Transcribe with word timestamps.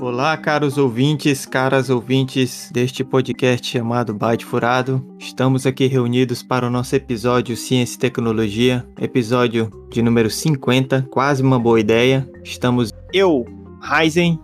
Olá, 0.00 0.36
caros 0.36 0.78
ouvintes, 0.78 1.44
caras 1.44 1.90
ouvintes 1.90 2.70
deste 2.72 3.02
podcast 3.02 3.66
chamado 3.66 4.14
Byte 4.14 4.44
Furado. 4.44 5.04
Estamos 5.18 5.66
aqui 5.66 5.88
reunidos 5.88 6.40
para 6.40 6.68
o 6.68 6.70
nosso 6.70 6.94
episódio 6.94 7.56
Ciência 7.56 7.96
e 7.96 7.98
Tecnologia, 7.98 8.86
episódio 9.00 9.68
de 9.90 10.00
número 10.00 10.30
50, 10.30 11.08
quase 11.10 11.42
uma 11.42 11.58
boa 11.58 11.80
ideia. 11.80 12.30
Estamos 12.44 12.92
eu, 13.12 13.44
Ryzen. 13.82 14.38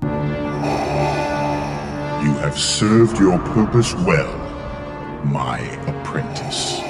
You 2.24 2.32
have 2.42 2.58
served 2.58 3.20
your 3.20 3.38
purpose 3.54 3.94
well, 4.04 4.34
my 5.24 5.60
apprentice. 5.88 6.82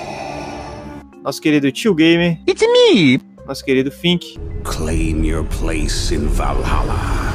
Nosso 1.22 1.42
querido 1.42 1.70
Tio 1.70 1.94
Gamer. 1.94 2.38
It's 2.48 2.62
me! 2.62 3.20
Nosso 3.46 3.62
querido 3.62 3.90
Fink. 3.90 4.38
Claim 4.62 5.22
your 5.22 5.44
place 5.44 6.14
in 6.14 6.28
Valhalla. 6.28 7.33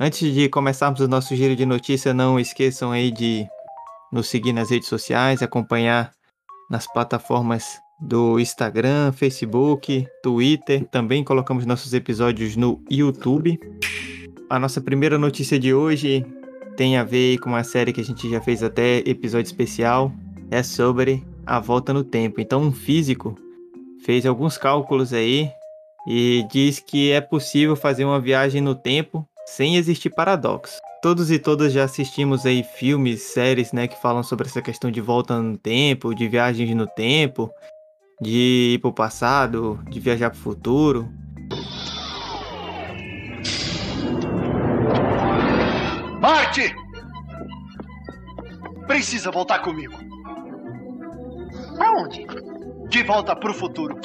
Antes 0.00 0.32
de 0.32 0.48
começarmos 0.48 1.00
o 1.00 1.08
nosso 1.08 1.34
giro 1.34 1.56
de 1.56 1.66
notícia, 1.66 2.14
não 2.14 2.38
esqueçam 2.38 2.92
aí 2.92 3.10
de 3.10 3.48
nos 4.12 4.28
seguir 4.28 4.52
nas 4.52 4.70
redes 4.70 4.88
sociais, 4.88 5.42
acompanhar 5.42 6.12
nas 6.70 6.86
plataformas 6.86 7.80
do 8.00 8.38
Instagram, 8.38 9.10
Facebook, 9.10 10.06
Twitter. 10.22 10.86
Também 10.86 11.24
colocamos 11.24 11.66
nossos 11.66 11.92
episódios 11.94 12.54
no 12.54 12.80
YouTube. 12.88 13.58
A 14.48 14.56
nossa 14.56 14.80
primeira 14.80 15.18
notícia 15.18 15.58
de 15.58 15.74
hoje 15.74 16.24
tem 16.76 16.96
a 16.96 17.02
ver 17.02 17.38
com 17.38 17.48
uma 17.48 17.64
série 17.64 17.92
que 17.92 18.00
a 18.00 18.04
gente 18.04 18.30
já 18.30 18.40
fez 18.40 18.62
até 18.62 18.98
episódio 18.98 19.48
especial. 19.48 20.12
É 20.48 20.62
sobre 20.62 21.26
a 21.44 21.58
volta 21.58 21.92
no 21.92 22.04
tempo. 22.04 22.40
Então, 22.40 22.62
um 22.62 22.70
físico 22.70 23.36
fez 24.04 24.24
alguns 24.24 24.56
cálculos 24.56 25.12
aí 25.12 25.50
e 26.06 26.46
diz 26.52 26.78
que 26.78 27.10
é 27.10 27.20
possível 27.20 27.74
fazer 27.74 28.04
uma 28.04 28.20
viagem 28.20 28.60
no 28.60 28.76
tempo 28.76 29.27
sem 29.48 29.76
existir 29.76 30.10
paradoxo. 30.10 30.78
Todos 31.00 31.30
e 31.30 31.38
todas 31.38 31.72
já 31.72 31.84
assistimos 31.84 32.44
aí 32.44 32.62
filmes, 32.62 33.22
séries, 33.22 33.72
né, 33.72 33.88
que 33.88 34.00
falam 34.00 34.22
sobre 34.22 34.46
essa 34.46 34.60
questão 34.60 34.90
de 34.90 35.00
volta 35.00 35.40
no 35.40 35.56
tempo, 35.56 36.14
de 36.14 36.28
viagens 36.28 36.74
no 36.74 36.86
tempo, 36.86 37.50
de 38.20 38.74
ir 38.74 38.80
pro 38.80 38.92
passado, 38.92 39.80
de 39.88 39.98
viajar 40.00 40.30
pro 40.30 40.38
futuro. 40.38 41.08
Marte! 46.20 46.74
Precisa 48.86 49.30
voltar 49.30 49.60
comigo. 49.60 49.94
Aonde? 51.80 52.26
De 52.88 53.02
volta 53.02 53.34
pro 53.34 53.54
futuro. 53.54 53.98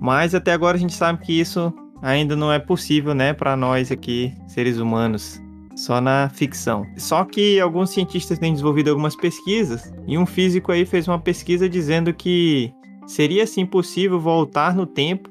Mas 0.00 0.34
até 0.34 0.52
agora 0.52 0.76
a 0.76 0.80
gente 0.80 0.94
sabe 0.94 1.24
que 1.24 1.38
isso 1.38 1.72
ainda 2.02 2.34
não 2.34 2.52
é 2.52 2.58
possível, 2.58 3.14
né, 3.14 3.32
para 3.32 3.56
nós 3.56 3.92
aqui, 3.92 4.34
seres 4.48 4.78
humanos, 4.78 5.40
só 5.76 6.00
na 6.00 6.28
ficção. 6.28 6.84
Só 6.98 7.24
que 7.24 7.60
alguns 7.60 7.90
cientistas 7.90 8.38
têm 8.38 8.52
desenvolvido 8.52 8.90
algumas 8.90 9.16
pesquisas 9.16 9.92
e 10.06 10.18
um 10.18 10.26
físico 10.26 10.72
aí 10.72 10.84
fez 10.84 11.06
uma 11.06 11.18
pesquisa 11.18 11.68
dizendo 11.68 12.12
que 12.12 12.72
seria 13.06 13.46
sim 13.46 13.64
possível 13.64 14.18
voltar 14.18 14.74
no 14.74 14.84
tempo 14.84 15.30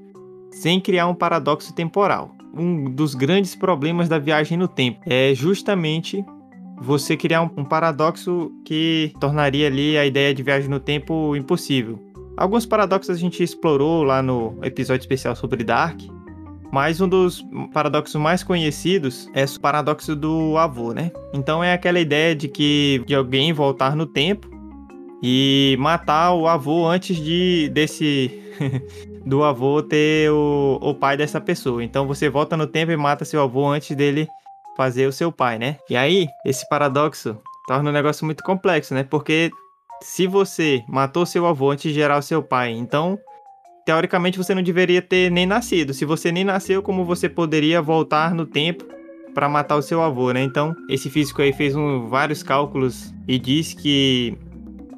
sem 0.52 0.80
criar 0.80 1.08
um 1.08 1.14
paradoxo 1.14 1.74
temporal. 1.74 2.32
Um 2.54 2.90
dos 2.90 3.16
grandes 3.16 3.56
problemas 3.56 4.10
da 4.10 4.20
viagem 4.20 4.58
no 4.58 4.68
tempo 4.68 5.00
é 5.06 5.34
justamente 5.34 6.26
você 6.82 7.16
criar 7.16 7.44
um, 7.44 7.64
paradoxo 7.64 8.52
que 8.66 9.14
tornaria 9.20 9.68
ali 9.68 9.98
a 9.98 10.06
ideia 10.06 10.34
de 10.34 10.42
viagem 10.42 10.70
no 10.70 10.80
tempo 10.80 11.36
impossível. 11.36 12.00
Alguns 12.36 12.66
paradoxos 12.66 13.16
a 13.16 13.20
gente 13.20 13.44
explorou 13.44 14.04
lá 14.04 14.22
no 14.22 14.58
episódio 14.64 15.02
especial 15.02 15.36
sobre 15.36 15.64
Dark, 15.64 16.02
mas 16.72 17.02
um 17.02 17.08
dos 17.08 17.46
paradoxos 17.74 18.16
mais 18.16 18.44
conhecidos 18.44 19.30
é 19.34 19.44
o 19.44 19.60
paradoxo 19.60 20.16
do 20.16 20.58
avô, 20.58 20.94
né? 20.94 21.12
Então 21.34 21.64
é 21.64 21.74
aquela 21.74 22.00
ideia 22.00 22.36
de 22.36 22.48
que 22.48 23.04
de 23.06 23.14
alguém 23.14 23.52
voltar 23.52 23.96
no 23.96 24.06
tempo 24.06 24.50
e 25.22 25.76
matar 25.80 26.34
o 26.34 26.48
avô 26.48 26.88
antes 26.88 27.18
de 27.18 27.70
desse 27.70 28.42
do 29.26 29.44
avô 29.44 29.84
ter 29.84 30.32
o, 30.32 30.80
o 30.82 30.96
pai 30.96 31.18
dessa 31.18 31.42
pessoa. 31.42 31.84
Então 31.84 32.08
você 32.08 32.30
volta 32.30 32.56
no 32.56 32.66
tempo 32.66 32.92
e 32.92 32.98
mata 32.98 33.26
seu 33.26 33.42
avô 33.42 33.68
antes 33.68 33.96
dele 33.96 34.28
fazer 34.76 35.08
o 35.08 35.12
seu 35.12 35.32
pai, 35.32 35.60
né? 35.60 35.78
E 35.90 35.96
aí, 35.96 36.28
esse 36.46 36.68
paradoxo 36.70 37.38
torna 37.68 37.90
um 37.90 37.94
negócio 37.94 38.26
muito 38.26 38.44
complexo, 38.44 38.94
né? 38.94 39.04
Porque 39.04 39.52
se 40.02 40.26
você 40.26 40.84
matou 40.88 41.26
seu 41.26 41.46
avô 41.46 41.70
antes 41.70 41.92
de 41.92 41.94
gerar 41.94 42.18
o 42.18 42.24
seu 42.24 42.42
pai, 42.42 42.72
então 42.72 43.20
teoricamente 43.86 44.38
você 44.38 44.54
não 44.54 44.64
deveria 44.64 45.02
ter 45.02 45.32
nem 45.32 45.46
nascido. 45.46 45.94
Se 45.94 46.06
você 46.06 46.32
nem 46.32 46.44
nasceu, 46.44 46.82
como 46.82 47.06
você 47.06 47.28
poderia 47.28 47.82
voltar 47.82 48.34
no 48.34 48.46
tempo 48.46 48.86
para 49.34 49.48
matar 49.48 49.76
o 49.76 49.82
seu 49.82 50.02
avô, 50.02 50.32
né? 50.32 50.42
Então, 50.42 50.76
esse 50.90 51.10
físico 51.10 51.42
aí 51.42 51.54
fez 51.54 51.76
um, 51.76 52.08
vários 52.08 52.44
cálculos 52.44 53.14
e 53.28 53.40
diz 53.40 53.74
que 53.74 54.38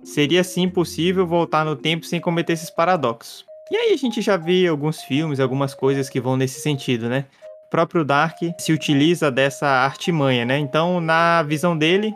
seria 0.03 0.43
sim 0.43 0.67
possível 0.67 1.25
voltar 1.25 1.63
no 1.63 1.75
tempo 1.75 2.05
sem 2.05 2.19
cometer 2.19 2.53
esses 2.53 2.69
paradoxos. 2.69 3.45
E 3.71 3.75
aí 3.75 3.93
a 3.93 3.97
gente 3.97 4.21
já 4.21 4.37
viu 4.37 4.71
alguns 4.71 5.01
filmes, 5.01 5.39
algumas 5.39 5.73
coisas 5.73 6.09
que 6.09 6.19
vão 6.19 6.35
nesse 6.35 6.61
sentido, 6.61 7.07
né? 7.07 7.25
O 7.67 7.69
próprio 7.69 8.03
Dark 8.03 8.37
se 8.59 8.73
utiliza 8.73 9.31
dessa 9.31 9.67
artimanha, 9.67 10.45
né? 10.45 10.59
Então, 10.59 10.99
na 10.99 11.41
visão 11.43 11.75
dele, 11.77 12.13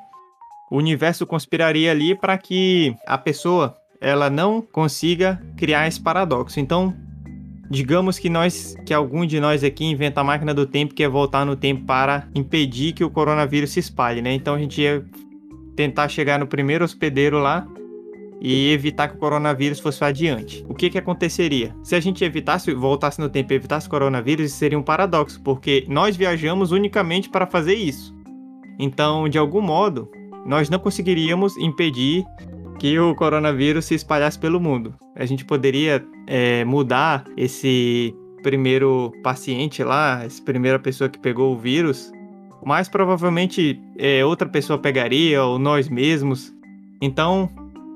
o 0.70 0.78
universo 0.78 1.26
conspiraria 1.26 1.92
ali 1.92 2.14
para 2.14 2.38
que 2.38 2.96
a 3.08 3.18
pessoa 3.18 3.76
ela 4.00 4.30
não 4.30 4.62
consiga 4.62 5.42
criar 5.56 5.88
esse 5.88 6.00
paradoxo. 6.00 6.60
Então, 6.60 6.94
digamos 7.70 8.18
que 8.20 8.30
nós, 8.30 8.76
que 8.86 8.94
algum 8.94 9.26
de 9.26 9.40
nós 9.40 9.64
aqui 9.64 9.86
inventa 9.86 10.22
a 10.22 10.24
máquina 10.24 10.54
do 10.54 10.66
tempo 10.66 10.94
que 10.94 11.04
é 11.04 11.10
voltar 11.10 11.46
no 11.46 11.56
tempo 11.56 11.86
para 11.86 12.28
impedir 12.34 12.94
que 12.94 13.04
o 13.04 13.10
coronavírus 13.10 13.72
se 13.72 13.80
espalhe, 13.80 14.22
né? 14.22 14.34
Então 14.34 14.56
a 14.56 14.60
gente 14.60 14.82
ia 14.82 15.04
tentar 15.76 16.08
chegar 16.08 16.40
no 16.40 16.48
primeiro 16.48 16.84
hospedeiro 16.84 17.40
lá 17.40 17.68
e 18.40 18.72
evitar 18.72 19.08
que 19.08 19.16
o 19.16 19.20
coronavírus 19.20 19.80
fosse 19.80 20.04
adiante. 20.04 20.64
O 20.70 20.74
que 20.74 20.90
que 20.90 20.98
aconteceria? 20.98 21.76
Se 21.84 21.96
a 21.96 22.00
gente 22.00 22.24
evitasse, 22.24 22.74
voltasse 22.74 23.20
no 23.20 23.30
tempo 23.30 23.52
e 23.52 23.56
evitasse 23.56 23.88
o 23.88 23.90
coronavírus, 23.90 24.48
isso 24.48 24.58
seria 24.58 24.78
um 24.78 24.84
paradoxo, 24.84 25.42
porque 25.42 25.86
nós 25.88 26.16
viajamos 26.16 26.72
unicamente 26.72 27.30
para 27.30 27.48
fazer 27.48 27.74
isso. 27.74 28.16
Então, 28.80 29.28
de 29.28 29.40
algum 29.40 29.62
modo, 29.62 30.10
nós 30.46 30.70
não 30.70 30.78
conseguiríamos 30.78 31.58
impedir 31.58 32.24
que 32.80 33.00
o 33.00 33.16
coronavírus 33.16 33.86
se 33.86 33.96
espalhasse 33.96 34.38
pelo 34.38 34.60
mundo. 34.60 34.94
A 35.16 35.26
gente 35.26 35.44
poderia 35.44 36.04
é, 36.28 36.64
mudar 36.64 37.26
esse 37.36 38.16
primeiro 38.44 39.12
paciente 39.24 39.84
lá, 39.84 40.24
essa 40.24 40.42
primeira 40.44 40.80
pessoa 40.80 41.10
que 41.10 41.20
pegou 41.20 41.54
o 41.54 41.58
vírus, 41.58 42.12
mas 42.66 42.88
provavelmente 42.88 43.82
é, 43.98 44.24
outra 44.24 44.48
pessoa 44.48 44.78
pegaria, 44.78 45.44
ou 45.44 45.58
nós 45.58 45.90
mesmos. 45.90 46.54
Então, 47.02 47.50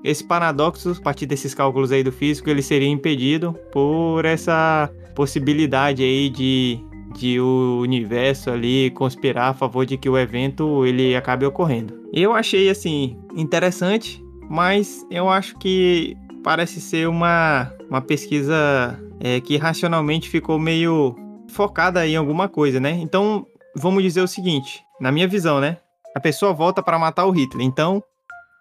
esse 0.03 0.23
paradoxo, 0.23 0.91
a 0.91 1.01
partir 1.01 1.25
desses 1.25 1.53
cálculos 1.53 1.91
aí 1.91 2.03
do 2.03 2.11
físico, 2.11 2.49
ele 2.49 2.61
seria 2.61 2.87
impedido 2.87 3.53
por 3.71 4.25
essa 4.25 4.89
possibilidade 5.15 6.03
aí 6.03 6.29
de, 6.29 6.79
de 7.15 7.39
o 7.39 7.79
universo 7.81 8.49
ali 8.49 8.89
conspirar 8.91 9.49
a 9.49 9.53
favor 9.53 9.85
de 9.85 9.97
que 9.97 10.09
o 10.09 10.17
evento 10.17 10.85
ele 10.85 11.15
acabe 11.15 11.45
ocorrendo. 11.45 12.01
Eu 12.11 12.33
achei 12.33 12.69
assim 12.69 13.17
interessante 13.35 14.20
mas 14.51 15.07
eu 15.09 15.29
acho 15.29 15.57
que 15.57 16.17
parece 16.43 16.81
ser 16.81 17.07
uma, 17.07 17.71
uma 17.89 18.01
pesquisa 18.01 18.99
é, 19.17 19.39
que 19.39 19.55
racionalmente 19.55 20.29
ficou 20.29 20.59
meio 20.59 21.15
focada 21.47 22.05
em 22.05 22.17
alguma 22.17 22.49
coisa, 22.49 22.77
né? 22.77 22.91
Então, 22.91 23.47
vamos 23.77 24.03
dizer 24.03 24.19
o 24.19 24.27
seguinte, 24.27 24.83
na 24.99 25.09
minha 25.09 25.25
visão, 25.25 25.61
né? 25.61 25.77
A 26.13 26.19
pessoa 26.19 26.51
volta 26.51 26.83
para 26.83 26.99
matar 26.99 27.25
o 27.27 27.31
Hitler. 27.31 27.65
Então, 27.65 28.03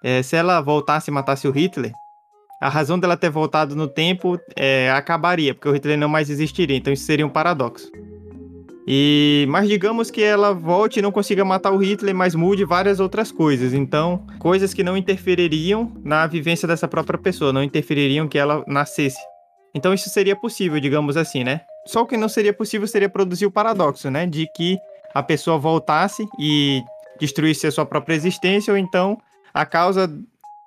é, 0.01 0.23
se 0.23 0.37
ela 0.37 0.61
voltasse 0.61 1.11
e 1.11 1.13
matasse 1.13 1.49
o 1.49 1.51
Hitler, 1.51 1.93
a 2.63 2.69
razão 2.69 2.97
dela 2.97 3.17
ter 3.17 3.29
voltado 3.29 3.75
no 3.75 3.89
tempo 3.89 4.39
é, 4.57 4.93
acabaria, 4.93 5.55
porque 5.55 5.69
o 5.69 5.73
Hitler 5.73 5.99
não 5.99 6.09
mais 6.09 6.31
existiria. 6.31 6.77
Então, 6.77 6.93
isso 6.93 7.03
seria 7.03 7.27
um 7.27 7.31
paradoxo. 7.31 7.91
E 8.87 9.47
mas 9.49 9.69
digamos 9.69 10.11
que 10.11 10.23
ela 10.23 10.53
volte 10.53 10.99
e 10.99 11.03
não 11.03 11.13
consiga 11.13 11.45
matar 11.45 11.71
o 11.71 11.79
Hitler, 11.79 12.15
mas 12.15 12.35
mude 12.35 12.65
várias 12.65 13.01
outras 13.01 13.31
coisas. 13.31 13.73
Então, 13.73 14.27
coisas 14.39 14.73
que 14.73 14.83
não 14.83 14.97
interfeririam 14.97 15.93
na 16.03 16.27
vivência 16.27 16.67
dessa 16.67 16.89
própria 16.89 17.19
pessoa, 17.19 17.53
não 17.53 17.63
interfeririam 17.63 18.27
que 18.27 18.39
ela 18.39 18.65
nascesse. 18.67 19.21
Então 19.75 19.95
isso 19.95 20.09
seria 20.11 20.35
possível, 20.35 20.81
digamos 20.81 21.17
assim, 21.17 21.45
né? 21.45 21.61
Só 21.87 22.03
o 22.03 22.07
que 22.07 22.17
não 22.17 22.29
seria 22.29 22.53
possível 22.53 22.87
seria 22.87 23.09
produzir 23.09 23.47
o 23.47 23.51
paradoxo, 23.51 24.11
né, 24.11 24.27
de 24.27 24.47
que 24.55 24.79
a 25.15 25.23
pessoa 25.23 25.59
voltasse 25.59 26.27
e 26.39 26.83
destruísse 27.19 27.67
a 27.67 27.71
sua 27.71 27.87
própria 27.87 28.15
existência 28.15 28.73
ou 28.73 28.79
então 28.79 29.19
a 29.53 29.65
causa 29.65 30.11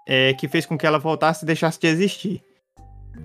é, 0.07 0.33
que 0.33 0.47
fez 0.47 0.65
com 0.65 0.77
que 0.77 0.85
ela 0.85 0.99
voltasse 0.99 1.45
deixasse 1.45 1.79
de 1.79 1.87
existir. 1.87 2.41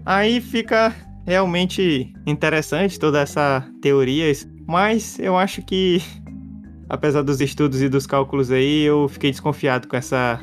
Aí 0.05 0.40
fica 0.40 0.94
realmente 1.26 2.12
interessante 2.26 2.99
toda 2.99 3.20
essa 3.20 3.67
teoria, 3.82 4.31
mas 4.69 5.19
eu 5.19 5.37
acho 5.37 5.62
que, 5.62 5.99
apesar 6.88 7.23
dos 7.23 7.41
estudos 7.41 7.81
e 7.81 7.88
dos 7.88 8.06
cálculos 8.06 8.53
aí, 8.53 8.85
eu 8.85 9.09
fiquei 9.09 9.31
desconfiado 9.31 9.88
com 9.88 9.97
essa, 9.97 10.38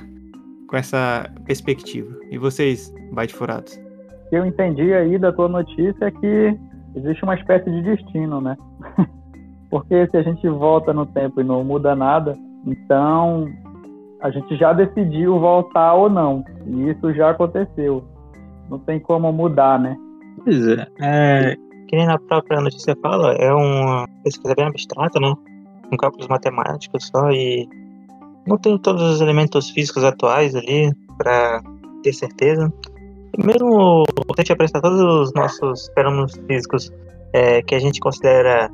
com 0.68 0.76
essa 0.76 1.32
perspectiva. 1.46 2.12
E 2.32 2.38
vocês, 2.38 2.92
Byte 3.14 3.36
Furados? 3.36 3.80
O 4.26 4.30
que 4.30 4.36
eu 4.36 4.46
entendi 4.46 4.92
aí 4.94 5.20
da 5.20 5.32
tua 5.32 5.48
notícia 5.48 6.06
é 6.06 6.12
que 6.12 6.58
existe 6.96 7.24
uma 7.24 7.36
espécie 7.36 7.70
de 7.70 7.84
destino, 7.84 8.42
né? 8.42 8.58
Porque 9.70 10.08
se 10.08 10.18
a 10.18 10.24
gente 10.24 10.48
volta 10.50 10.92
no 10.92 11.06
tempo 11.06 11.42
e 11.42 11.44
não 11.44 11.64
muda 11.64 11.96
nada, 11.96 12.36
então 12.66 13.48
a 14.22 14.32
gente 14.32 14.56
já 14.58 14.74
decidiu 14.74 15.40
voltar 15.40 15.94
ou 15.94 16.10
não. 16.10 16.44
E 16.66 16.90
isso 16.90 17.14
já 17.14 17.30
aconteceu. 17.30 18.04
Não 18.70 18.80
tem 18.80 19.00
como 19.00 19.32
mudar, 19.32 19.80
né? 19.80 19.96
Pois 20.44 20.68
é. 20.68 20.88
é 21.00 21.58
que 21.96 22.00
nem 22.00 22.06
na 22.06 22.20
própria 22.20 22.60
notícia 22.60 22.96
fala, 23.02 23.34
é 23.36 23.54
uma 23.54 24.06
pesquisa 24.22 24.54
bem 24.54 24.66
abstrata, 24.66 25.18
né? 25.18 25.34
Com 25.90 25.96
cálculos 25.96 26.28
matemáticos 26.28 27.08
só 27.08 27.32
e 27.32 27.68
não 28.46 28.58
tem 28.58 28.78
todos 28.78 29.02
os 29.02 29.22
elementos 29.22 29.70
físicos 29.70 30.04
atuais 30.04 30.54
ali 30.56 30.94
para 31.18 31.64
ter 32.04 32.12
certeza. 32.12 32.72
Mesmo 33.38 34.04
a 34.04 34.42
gente 34.42 34.52
apresentar 34.52 34.82
todos 34.82 35.00
os 35.00 35.34
nossos 35.34 35.90
fenômenos 35.94 36.34
físicos 36.48 36.92
é, 37.32 37.62
que 37.62 37.76
a 37.76 37.80
gente 37.80 38.00
considera 38.02 38.70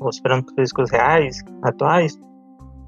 os 0.00 0.18
fenômenos 0.18 0.52
físicos 0.54 0.90
reais, 0.90 1.40
atuais, 1.62 2.18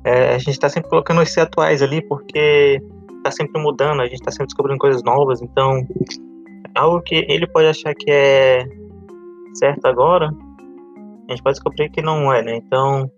é, 0.05 0.35
a 0.35 0.39
gente 0.39 0.51
está 0.51 0.69
sempre 0.69 0.91
colocando 0.91 1.23
esses 1.23 1.39
atuais 1.39 1.81
ali 1.81 2.03
porque 2.03 2.83
está 3.19 3.31
sempre 3.31 3.63
mudando, 3.63 4.01
a 4.01 4.07
gente 4.07 4.15
está 4.15 4.33
sempre 4.33 4.47
descobrindo 4.47 4.79
coisas 4.79 5.03
novas, 5.05 5.41
então 5.43 5.87
algo 6.75 7.01
que 7.03 7.25
ele 7.29 7.47
pode 7.47 7.69
achar 7.69 7.95
que 7.95 8.11
é 8.11 8.80
certo 9.55 9.87
agora, 9.87 10.27
a 10.27 11.33
gente 11.33 11.43
pode 11.43 11.55
descobrir 11.55 11.91
que 11.91 12.03
não 12.03 12.33
é, 12.33 12.43
né? 12.43 12.57
Então, 12.57 13.11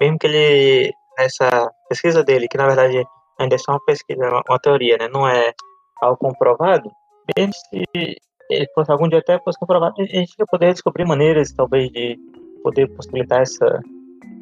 mesmo 0.00 0.18
que 0.18 0.26
ele, 0.26 0.92
nessa 1.18 1.70
pesquisa 1.88 2.22
dele, 2.24 2.48
que 2.48 2.56
na 2.56 2.66
verdade 2.66 3.04
ainda 3.38 3.54
é 3.54 3.58
só 3.58 3.72
uma 3.72 3.84
pesquisa, 3.84 4.42
uma 4.48 4.58
teoria, 4.58 4.96
né? 4.98 5.08
Não 5.08 5.28
é 5.28 5.52
algo 6.02 6.16
comprovado, 6.16 6.90
mesmo 7.36 7.52
se 7.52 7.84
ele 8.50 8.66
fosse 8.74 8.90
algum 8.90 9.08
dia 9.08 9.18
até 9.18 9.38
fosse 9.40 9.58
comprovado, 9.58 9.94
a 9.98 10.04
gente 10.04 10.34
ia 10.38 10.46
poder 10.46 10.72
descobrir 10.72 11.04
maneiras, 11.04 11.52
talvez, 11.52 11.90
de 11.90 12.18
poder 12.62 12.88
possibilitar 12.88 13.42
essa, 13.42 13.80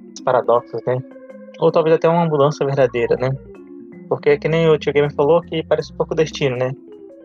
esses 0.08 0.20
paradoxos, 0.25 0.81
né? 0.87 0.99
Ou 1.58 1.72
talvez 1.72 1.96
até 1.96 2.08
uma 2.08 2.26
mudança 2.26 2.64
verdadeira, 2.64 3.16
né? 3.16 3.31
Porque 4.08 4.38
que 4.38 4.49
nem 4.49 4.69
o 4.69 4.78
tio 4.78 4.92
Gamer 4.92 5.12
falou 5.14 5.40
que 5.42 5.62
parece 5.64 5.92
um 5.92 5.96
pouco 5.96 6.14
destino, 6.14 6.56
né? 6.56 6.72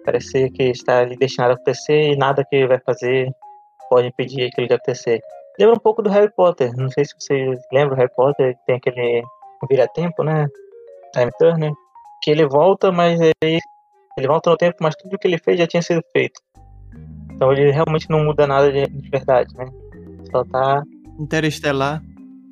Parece 0.04 0.50
que 0.50 0.64
está 0.64 1.00
ali 1.00 1.16
destinado 1.16 1.52
a 1.52 1.56
acontecer 1.56 2.14
e 2.14 2.16
nada 2.16 2.44
que 2.50 2.66
vai 2.66 2.80
fazer 2.80 3.32
pode 3.92 4.08
impedir 4.08 4.48
aquilo 4.48 4.68
de 4.68 4.74
acontecer. 4.74 5.20
Lembra 5.60 5.76
um 5.76 5.80
pouco 5.80 6.02
do 6.02 6.10
Harry 6.10 6.32
Potter. 6.34 6.72
Não 6.78 6.90
sei 6.90 7.04
se 7.04 7.14
vocês 7.20 7.60
lembram 7.74 7.96
do 7.96 8.00
Harry 8.00 8.14
Potter, 8.16 8.58
tem 8.66 8.78
aquele 8.78 9.22
vira-tempo, 9.70 10.24
né? 10.24 10.48
Time 11.14 11.30
Turner. 11.38 11.74
Que 12.24 12.32
ele 12.32 12.48
volta, 12.48 12.90
mas 12.90 13.20
ele, 13.20 13.60
ele 14.18 14.28
volta 14.28 14.50
no 14.50 14.56
tempo, 14.56 14.78
mas 14.80 14.96
tudo 14.96 15.18
que 15.20 15.28
ele 15.28 15.38
fez 15.38 15.60
já 15.60 15.68
tinha 15.68 15.82
sido 15.82 16.02
feito. 16.14 16.40
Então 17.34 17.52
ele 17.52 17.70
realmente 17.72 18.10
não 18.10 18.24
muda 18.24 18.48
nada 18.48 18.72
de, 18.72 18.86
de 18.88 19.10
verdade, 19.10 19.54
né? 19.58 19.66
Só 20.32 20.46
tá. 20.46 20.82
Interestelar. 21.20 22.02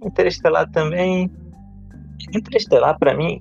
Interestelar 0.03 0.69
também. 0.71 1.31
Interestelar, 2.35 2.99
pra 2.99 3.15
mim. 3.15 3.39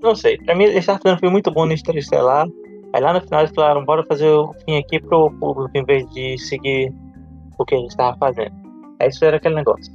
Não 0.00 0.14
sei. 0.14 0.38
Pra 0.38 0.54
mim, 0.54 0.64
ele 0.64 0.80
fazendo 0.80 1.14
um 1.14 1.18
filme 1.18 1.32
muito 1.32 1.50
bom 1.50 1.66
no 1.66 1.72
Interestelar. 1.74 2.46
Aí 2.94 3.02
lá 3.02 3.12
no 3.12 3.20
final 3.20 3.40
eles 3.40 3.54
falaram, 3.54 3.84
bora 3.84 4.04
fazer 4.04 4.28
o 4.28 4.54
fim 4.64 4.78
aqui 4.78 5.00
pro 5.00 5.30
público 5.32 5.70
em 5.74 5.84
vez 5.84 6.08
de 6.10 6.38
seguir 6.38 6.92
o 7.58 7.64
que 7.64 7.74
a 7.74 7.78
gente 7.78 7.90
estava 7.90 8.16
fazendo. 8.16 8.54
Aí 9.00 9.08
isso 9.08 9.24
era 9.24 9.36
aquele 9.36 9.56
negócio. 9.56 9.92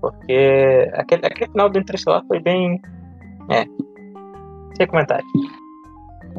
Porque 0.00 0.90
aquele, 0.94 1.26
aquele 1.26 1.50
final 1.50 1.70
do 1.70 1.78
Interestelar 1.78 2.24
foi 2.26 2.40
bem. 2.40 2.80
É. 3.50 3.64
Sem 4.76 4.86
comentário. 4.86 5.24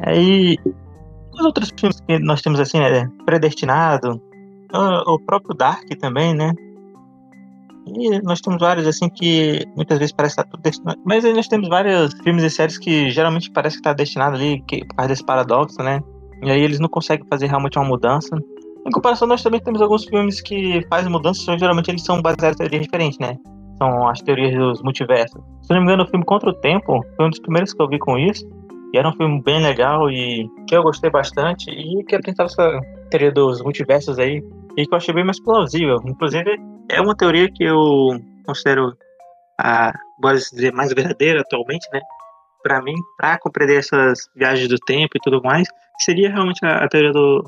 Aí. 0.03 0.57
Os 1.33 1.45
outros 1.45 1.71
filmes 1.79 1.99
que 2.01 2.19
nós 2.19 2.41
temos 2.41 2.59
assim, 2.59 2.79
né? 2.79 3.09
Predestinado. 3.25 4.21
O 5.07 5.19
próprio 5.19 5.55
Dark 5.55 5.87
também, 5.99 6.33
né? 6.33 6.53
E 7.87 8.21
nós 8.21 8.41
temos 8.41 8.59
vários, 8.59 8.87
assim, 8.87 9.09
que 9.09 9.65
muitas 9.75 9.97
vezes 9.97 10.13
parece 10.13 10.33
estar 10.33 10.43
tudo 10.43 10.61
destinado. 10.61 10.99
Mas 11.05 11.25
aí 11.25 11.33
nós 11.33 11.47
temos 11.47 11.67
vários 11.67 12.13
filmes 12.23 12.43
e 12.43 12.49
séries 12.49 12.77
que 12.77 13.09
geralmente 13.09 13.51
parece 13.51 13.77
que 13.77 13.81
está 13.81 13.93
destinado 13.93 14.35
ali, 14.35 14.61
que, 14.67 14.85
por 14.85 14.95
causa 14.95 15.09
desse 15.09 15.25
paradoxo, 15.25 15.81
né? 15.81 15.99
E 16.43 16.49
aí 16.49 16.61
eles 16.61 16.79
não 16.79 16.89
conseguem 16.89 17.25
fazer 17.27 17.47
realmente 17.47 17.77
uma 17.77 17.85
mudança. 17.85 18.35
Em 18.85 18.91
comparação, 18.91 19.27
nós 19.27 19.43
também 19.43 19.59
temos 19.59 19.81
alguns 19.81 20.05
filmes 20.05 20.41
que 20.41 20.85
fazem 20.89 21.11
mudanças, 21.11 21.43
só 21.43 21.57
geralmente 21.57 21.89
eles 21.89 22.03
são 22.03 22.21
baseados 22.21 22.59
em 22.59 22.63
teorias 22.63 22.83
diferentes, 22.83 23.19
né? 23.19 23.35
São 23.77 24.07
as 24.07 24.21
teorias 24.21 24.53
dos 24.55 24.81
multiversos. 24.81 25.41
Se 25.61 25.73
não 25.73 25.81
me 25.81 25.87
engano, 25.87 26.03
o 26.03 26.07
filme 26.07 26.25
Contra 26.25 26.49
o 26.49 26.53
Tempo 26.53 27.01
foi 27.15 27.25
um 27.25 27.29
dos 27.29 27.39
primeiros 27.39 27.73
que 27.73 27.81
eu 27.81 27.87
vi 27.87 27.99
com 27.99 28.17
isso. 28.17 28.45
E 28.93 28.97
era 28.97 29.07
um 29.07 29.13
filme 29.13 29.41
bem 29.41 29.61
legal 29.61 30.09
e 30.09 30.49
que 30.67 30.75
eu 30.75 30.83
gostei 30.83 31.09
bastante. 31.09 31.69
E 31.69 32.03
que 32.03 32.15
apresentava 32.15 32.47
essa 32.47 32.81
teoria 33.09 33.31
dos 33.31 33.61
multiversos 33.61 34.19
aí. 34.19 34.43
E 34.77 34.85
que 34.85 34.93
eu 34.93 34.97
achei 34.97 35.13
bem 35.13 35.23
mais 35.23 35.41
plausível. 35.41 35.97
Inclusive, 36.05 36.59
é 36.91 37.01
uma 37.01 37.15
teoria 37.15 37.49
que 37.51 37.63
eu 37.63 38.19
considero 38.45 38.95
a, 39.59 39.93
pode 40.21 40.41
dizer, 40.51 40.73
mais 40.73 40.93
verdadeira 40.93 41.41
atualmente, 41.41 41.88
né? 41.93 41.99
Para 42.63 42.81
mim, 42.81 42.95
para 43.17 43.39
compreender 43.39 43.79
essas 43.79 44.29
viagens 44.35 44.67
do 44.67 44.77
tempo 44.77 45.11
e 45.15 45.19
tudo 45.23 45.41
mais, 45.41 45.67
seria 45.99 46.29
realmente 46.29 46.63
a, 46.63 46.83
a 46.83 46.88
teoria 46.88 47.11
do 47.11 47.43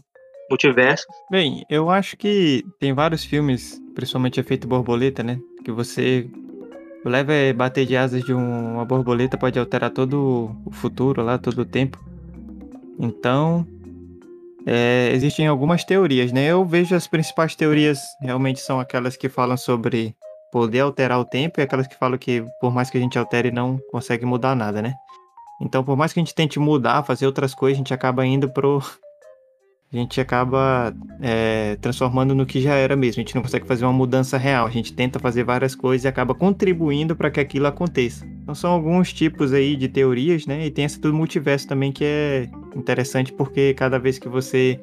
multiverso. 0.50 1.06
Bem, 1.30 1.64
eu 1.70 1.90
acho 1.90 2.18
que 2.18 2.64
tem 2.80 2.94
vários 2.94 3.24
filmes, 3.24 3.80
principalmente 3.94 4.40
Efeito 4.40 4.68
Borboleta, 4.68 5.24
né? 5.24 5.40
Que 5.64 5.72
você 5.72 6.30
leva 7.06 7.34
é 7.34 7.52
bater 7.52 7.86
de 7.86 7.96
asas 7.96 8.24
de 8.24 8.34
um, 8.34 8.74
uma 8.74 8.86
borboleta 8.86 9.38
pode 9.38 9.60
alterar 9.60 9.90
todo 9.92 10.56
o 10.66 10.72
futuro 10.72 11.22
lá, 11.22 11.38
todo 11.38 11.60
o 11.60 11.66
tempo. 11.66 12.00
Então, 13.00 13.68
é, 14.66 15.12
existem 15.14 15.48
algumas 15.48 15.84
teorias, 15.84 16.32
né? 16.32 16.46
Eu 16.46 16.66
vejo 16.66 16.96
as 16.96 17.08
principais 17.08 17.56
teorias 17.56 18.00
realmente 18.22 18.60
são 18.60 18.80
aquelas 18.80 19.18
que 19.18 19.30
falam 19.30 19.58
sobre 19.58 20.16
poder 20.52 20.82
alterar 20.82 21.20
o 21.20 21.26
tempo 21.26 21.60
e 21.60 21.64
aquelas 21.64 21.88
que 21.88 21.96
falam 21.96 22.18
que 22.18 22.46
por 22.62 22.72
mais 22.72 22.90
que 22.90 22.98
a 22.98 23.02
gente 23.02 23.18
altere 23.18 23.52
não 23.52 23.80
consegue 23.92 24.26
mudar 24.26 24.56
nada, 24.56 24.82
né? 24.82 24.94
Então, 25.62 25.84
por 25.84 25.96
mais 25.96 26.14
que 26.14 26.20
a 26.20 26.24
gente 26.24 26.36
tente 26.36 26.60
mudar, 26.60 27.04
fazer 27.04 27.26
outras 27.26 27.54
coisas, 27.54 27.78
a 27.78 27.80
gente 27.80 27.94
acaba 27.94 28.26
indo 28.26 28.50
pro 28.50 28.82
a 29.92 29.96
gente 29.96 30.20
acaba 30.20 30.92
é, 31.22 31.78
transformando 31.80 32.34
no 32.34 32.48
que 32.48 32.60
já 32.60 32.74
era 32.74 32.96
mesmo. 32.96 33.20
A 33.20 33.24
gente 33.24 33.36
não 33.36 33.44
consegue 33.44 33.68
fazer 33.68 33.86
uma 33.86 33.94
mudança 33.94 34.40
real. 34.40 34.66
A 34.66 34.70
gente 34.72 34.92
tenta 34.92 35.20
fazer 35.20 35.44
várias 35.44 35.76
coisas 35.76 36.04
e 36.04 36.08
acaba 36.08 36.34
contribuindo 36.34 37.16
para 37.16 37.30
que 37.30 37.40
aquilo 37.40 37.68
aconteça. 37.68 38.26
Então 38.44 38.54
são 38.54 38.72
alguns 38.72 39.14
tipos 39.14 39.54
aí 39.54 39.76
de 39.76 39.88
teorias, 39.88 40.46
né? 40.46 40.66
E 40.66 40.70
tem 40.72 40.84
essa 40.84 41.00
do 41.00 41.14
multiverso 41.14 41.66
também 41.66 41.92
que 41.92 42.04
é 42.04 42.50
interessante 42.76 43.32
porque 43.32 43.74
cada 43.74 43.98
vez 43.98 44.20
que 44.20 44.28
você 44.28 44.80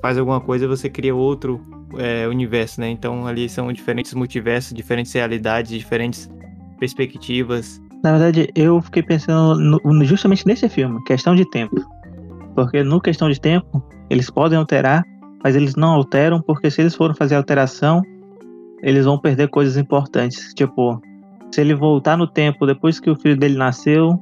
faz 0.00 0.16
alguma 0.16 0.40
coisa 0.40 0.66
você 0.66 0.88
cria 0.88 1.14
outro 1.14 1.60
é, 1.98 2.26
universo, 2.26 2.80
né? 2.80 2.88
Então 2.88 3.26
ali 3.26 3.48
são 3.50 3.70
diferentes 3.70 4.14
multiversos, 4.14 4.72
diferentes 4.72 5.12
realidades, 5.12 5.70
diferentes 5.70 6.28
perspectivas. 6.78 7.80
Na 8.02 8.12
verdade, 8.12 8.50
eu 8.54 8.80
fiquei 8.80 9.02
pensando 9.02 9.78
no, 9.84 10.04
justamente 10.04 10.46
nesse 10.46 10.68
filme, 10.68 11.02
questão 11.04 11.34
de 11.34 11.48
tempo. 11.50 11.76
Porque 12.54 12.82
no 12.82 13.00
questão 13.00 13.30
de 13.30 13.40
tempo, 13.40 13.82
eles 14.10 14.30
podem 14.30 14.58
alterar, 14.58 15.04
mas 15.44 15.54
eles 15.54 15.76
não 15.76 15.90
alteram 15.90 16.40
porque 16.40 16.70
se 16.70 16.80
eles 16.80 16.94
forem 16.94 17.14
fazer 17.14 17.34
alteração, 17.34 18.02
eles 18.82 19.04
vão 19.04 19.18
perder 19.18 19.48
coisas 19.48 19.76
importantes. 19.76 20.52
Tipo, 20.54 21.00
se 21.52 21.60
ele 21.60 21.74
voltar 21.74 22.16
no 22.16 22.26
tempo 22.26 22.66
depois 22.66 22.98
que 22.98 23.10
o 23.10 23.16
filho 23.16 23.36
dele 23.36 23.56
nasceu, 23.56 24.18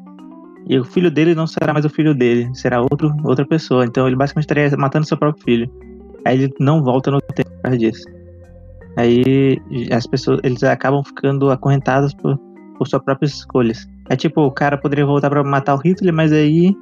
e 0.68 0.78
o 0.78 0.84
filho 0.84 1.10
dele 1.10 1.34
não 1.34 1.46
será 1.46 1.72
mais 1.72 1.84
o 1.84 1.88
filho 1.88 2.14
dele, 2.14 2.50
será 2.54 2.80
outro, 2.80 3.14
outra 3.25 3.46
pessoa. 3.46 3.84
Então 3.84 4.06
ele 4.06 4.16
basicamente 4.16 4.44
estaria 4.44 4.76
matando 4.76 5.06
seu 5.06 5.16
próprio 5.16 5.42
filho. 5.42 5.70
Aí 6.25 6.42
ele 6.42 6.54
não 6.60 6.82
volta 6.82 7.10
no 7.10 7.20
tempo 7.20 7.50
por 7.50 7.62
causa 7.62 7.78
disso. 7.78 8.04
Aí 8.96 9.58
as 9.90 10.06
pessoas, 10.06 10.40
eles 10.42 10.62
acabam 10.62 11.02
ficando 11.02 11.50
acorrentados 11.50 12.12
por, 12.14 12.37
por 12.76 12.87
suas 12.87 13.02
próprias 13.02 13.34
escolhas. 13.34 13.88
É 14.08 14.16
tipo, 14.16 14.42
o 14.42 14.50
cara 14.50 14.76
poderia 14.76 15.06
voltar 15.06 15.30
para 15.30 15.42
matar 15.42 15.75
o 15.75 15.78
Hitler, 15.78 16.12
mas 16.12 16.32
aí 16.32 16.75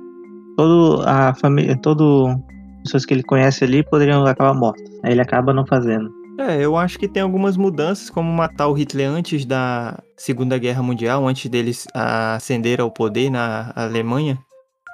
todo 0.57 1.03
a 1.07 1.35
família, 1.35 1.77
todo 1.77 2.37
pessoas 2.83 3.05
que 3.05 3.15
ele 3.15 3.23
conhece 3.23 3.65
ali 3.65 3.83
poderiam 3.83 4.25
acabar 4.27 4.55
mortas. 4.55 4.91
Aí 5.05 5.13
ele 5.13 5.21
acaba 5.21 5.53
não 5.53 5.65
fazendo. 5.67 6.11
É, 6.39 6.65
eu 6.65 6.77
acho 6.77 7.01
que 7.01 7.09
tem 7.09 7.21
algumas 7.21 7.57
mudanças, 7.57 8.09
como 8.09 8.33
matar 8.33 8.69
o 8.69 8.73
Hitler 8.73 9.09
antes 9.09 9.45
da 9.45 9.99
Segunda 10.17 10.57
Guerra 10.57 10.81
Mundial, 10.81 11.27
antes 11.27 11.51
deles 11.51 11.89
ascender 11.93 12.81
ao 12.81 12.93
poder 12.93 13.29
na 13.29 13.73
Alemanha. 13.75 14.39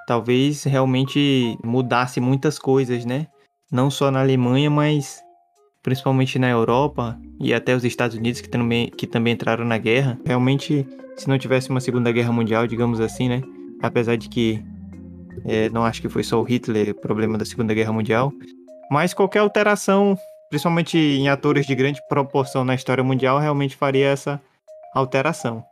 Talvez 0.06 0.64
realmente 0.64 1.58
mudasse 1.62 2.18
muitas 2.18 2.58
coisas, 2.58 3.04
né? 3.04 3.26
Não 3.70 3.90
só 3.90 4.10
na 4.10 4.20
Alemanha, 4.20 4.70
mas 4.70 5.22
principalmente 5.82 6.38
na 6.38 6.48
Europa 6.48 7.20
e 7.38 7.52
até 7.52 7.76
os 7.76 7.84
Estados 7.84 8.16
Unidos, 8.16 8.40
que 8.40 8.48
também, 8.48 8.88
que 8.88 9.06
também 9.06 9.34
entraram 9.34 9.66
na 9.66 9.76
guerra. 9.76 10.18
Realmente, 10.24 10.86
se 11.14 11.28
não 11.28 11.38
tivesse 11.38 11.68
uma 11.68 11.80
Segunda 11.80 12.10
Guerra 12.10 12.32
Mundial, 12.32 12.66
digamos 12.66 13.00
assim, 13.00 13.28
né? 13.28 13.42
Apesar 13.82 14.16
de 14.16 14.30
que 14.30 14.64
é, 15.44 15.68
não 15.68 15.84
acho 15.84 16.00
que 16.00 16.08
foi 16.08 16.22
só 16.22 16.40
o 16.40 16.44
Hitler 16.44 16.92
o 16.92 16.94
problema 16.94 17.36
da 17.36 17.44
Segunda 17.44 17.74
Guerra 17.74 17.92
Mundial. 17.92 18.32
Mas 18.90 19.12
qualquer 19.12 19.40
alteração, 19.40 20.16
principalmente 20.54 20.96
em 20.96 21.28
atores 21.28 21.66
de 21.66 21.74
grande 21.74 22.00
proporção 22.08 22.64
na 22.64 22.76
história 22.76 23.02
mundial, 23.02 23.40
realmente 23.40 23.74
faria 23.74 24.06
essa 24.06 24.40
alteração. 24.94 25.64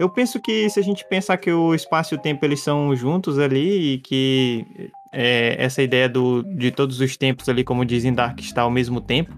Eu 0.00 0.08
penso 0.08 0.40
que 0.40 0.66
se 0.70 0.80
a 0.80 0.82
gente 0.82 1.06
pensar 1.06 1.36
que 1.36 1.52
o 1.52 1.74
espaço 1.74 2.14
e 2.14 2.16
o 2.16 2.20
tempo 2.20 2.42
eles 2.42 2.60
são 2.60 2.96
juntos 2.96 3.38
ali 3.38 3.92
e 3.94 3.98
que 3.98 4.64
é, 5.12 5.62
essa 5.62 5.82
ideia 5.82 6.08
do, 6.08 6.42
de 6.42 6.70
todos 6.70 7.00
os 7.00 7.18
tempos 7.18 7.50
ali, 7.50 7.62
como 7.62 7.84
dizem 7.84 8.14
Dark, 8.14 8.40
está 8.40 8.62
ao 8.62 8.70
mesmo 8.70 8.98
tempo, 8.98 9.30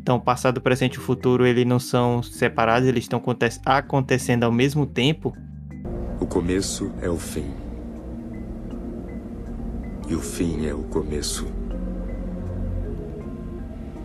Então, 0.00 0.18
passado, 0.18 0.62
presente 0.62 0.94
e 0.94 0.98
futuro, 0.98 1.46
eles 1.46 1.66
não 1.66 1.78
são 1.78 2.22
separados, 2.22 2.88
eles 2.88 3.04
estão 3.04 3.18
aconte- 3.18 3.60
acontecendo 3.66 4.44
ao 4.44 4.50
mesmo 4.50 4.86
tempo. 4.86 5.36
O 6.18 6.26
começo 6.26 6.90
é 7.02 7.08
o 7.08 7.18
fim. 7.18 7.50
E 10.08 10.14
o 10.14 10.20
fim 10.20 10.66
é 10.66 10.74
o 10.74 10.82
começo. 10.84 11.46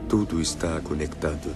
Tudo 0.10 0.40
está 0.40 0.80
conectado. 0.80 1.54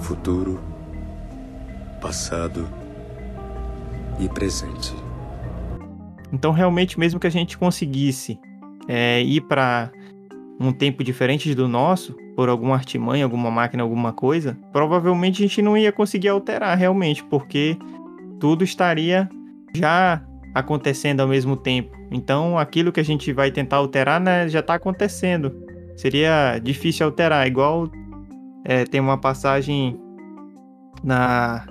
Futuro, 0.00 0.60
passado 2.00 2.66
e 4.18 4.28
presente. 4.28 4.94
Então, 6.32 6.52
realmente, 6.52 6.98
mesmo 6.98 7.20
que 7.20 7.26
a 7.26 7.30
gente 7.30 7.58
conseguisse 7.58 8.40
é, 8.88 9.22
ir 9.22 9.42
para 9.42 9.92
um 10.58 10.72
tempo 10.72 11.04
diferente 11.04 11.54
do 11.54 11.68
nosso, 11.68 12.14
por 12.34 12.48
alguma 12.48 12.74
artimanha, 12.74 13.24
alguma 13.24 13.50
máquina, 13.50 13.82
alguma 13.82 14.12
coisa, 14.12 14.58
provavelmente 14.72 15.44
a 15.44 15.46
gente 15.46 15.60
não 15.60 15.76
ia 15.76 15.92
conseguir 15.92 16.28
alterar 16.28 16.78
realmente, 16.78 17.22
porque 17.24 17.76
tudo 18.40 18.64
estaria 18.64 19.28
já 19.74 20.24
acontecendo 20.54 21.20
ao 21.20 21.28
mesmo 21.28 21.56
tempo. 21.56 21.96
Então, 22.10 22.58
aquilo 22.58 22.92
que 22.92 23.00
a 23.00 23.04
gente 23.04 23.32
vai 23.32 23.50
tentar 23.50 23.76
alterar, 23.76 24.20
né, 24.20 24.48
já 24.48 24.60
está 24.60 24.74
acontecendo. 24.74 25.52
Seria 25.96 26.58
difícil 26.58 27.06
alterar, 27.06 27.46
igual 27.46 27.90
é, 28.64 28.84
tem 28.84 29.00
uma 29.00 29.18
passagem 29.18 29.98
na, 31.02 31.66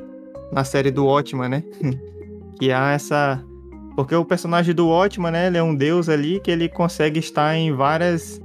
na 0.52 0.64
série 0.64 0.92
do 0.92 1.06
Watchman, 1.06 1.50
né? 1.50 1.64
que 2.60 2.72
há 2.72 2.92
essa 2.92 3.44
porque 3.96 4.16
o 4.16 4.24
personagem 4.24 4.74
do 4.74 4.88
Watchman, 4.88 5.32
né, 5.32 5.48
ele 5.48 5.58
é 5.58 5.64
um 5.64 5.76
deus 5.76 6.08
ali 6.08 6.40
que 6.40 6.50
ele 6.50 6.70
consegue 6.70 7.20
estar 7.20 7.56
em 7.56 7.74
várias 7.74 8.40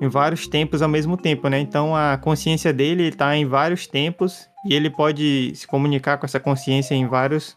em 0.00 0.08
vários 0.08 0.48
tempos 0.48 0.80
ao 0.80 0.88
mesmo 0.88 1.16
tempo, 1.16 1.48
né? 1.48 1.60
Então 1.60 1.94
a 1.94 2.16
consciência 2.16 2.72
dele 2.72 3.08
está 3.08 3.36
em 3.36 3.44
vários 3.44 3.86
tempos 3.86 4.48
e 4.66 4.74
ele 4.74 4.88
pode 4.88 5.52
se 5.54 5.66
comunicar 5.66 6.16
com 6.16 6.24
essa 6.24 6.40
consciência 6.40 6.94
em 6.94 7.06
vários 7.06 7.56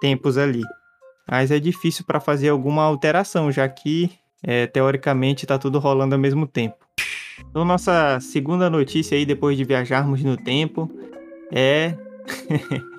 tempos 0.00 0.36
ali. 0.36 0.62
Mas 1.28 1.50
é 1.50 1.58
difícil 1.58 2.04
para 2.04 2.20
fazer 2.20 2.48
alguma 2.48 2.82
alteração, 2.82 3.50
já 3.50 3.68
que 3.68 4.10
é, 4.42 4.66
teoricamente 4.66 5.44
está 5.44 5.58
tudo 5.58 5.78
rolando 5.78 6.14
ao 6.14 6.20
mesmo 6.20 6.46
tempo. 6.46 6.76
Então 7.50 7.64
nossa 7.64 8.20
segunda 8.20 8.70
notícia 8.70 9.16
aí 9.16 9.26
depois 9.26 9.56
de 9.56 9.64
viajarmos 9.64 10.22
no 10.22 10.36
tempo 10.36 10.90
é 11.50 11.94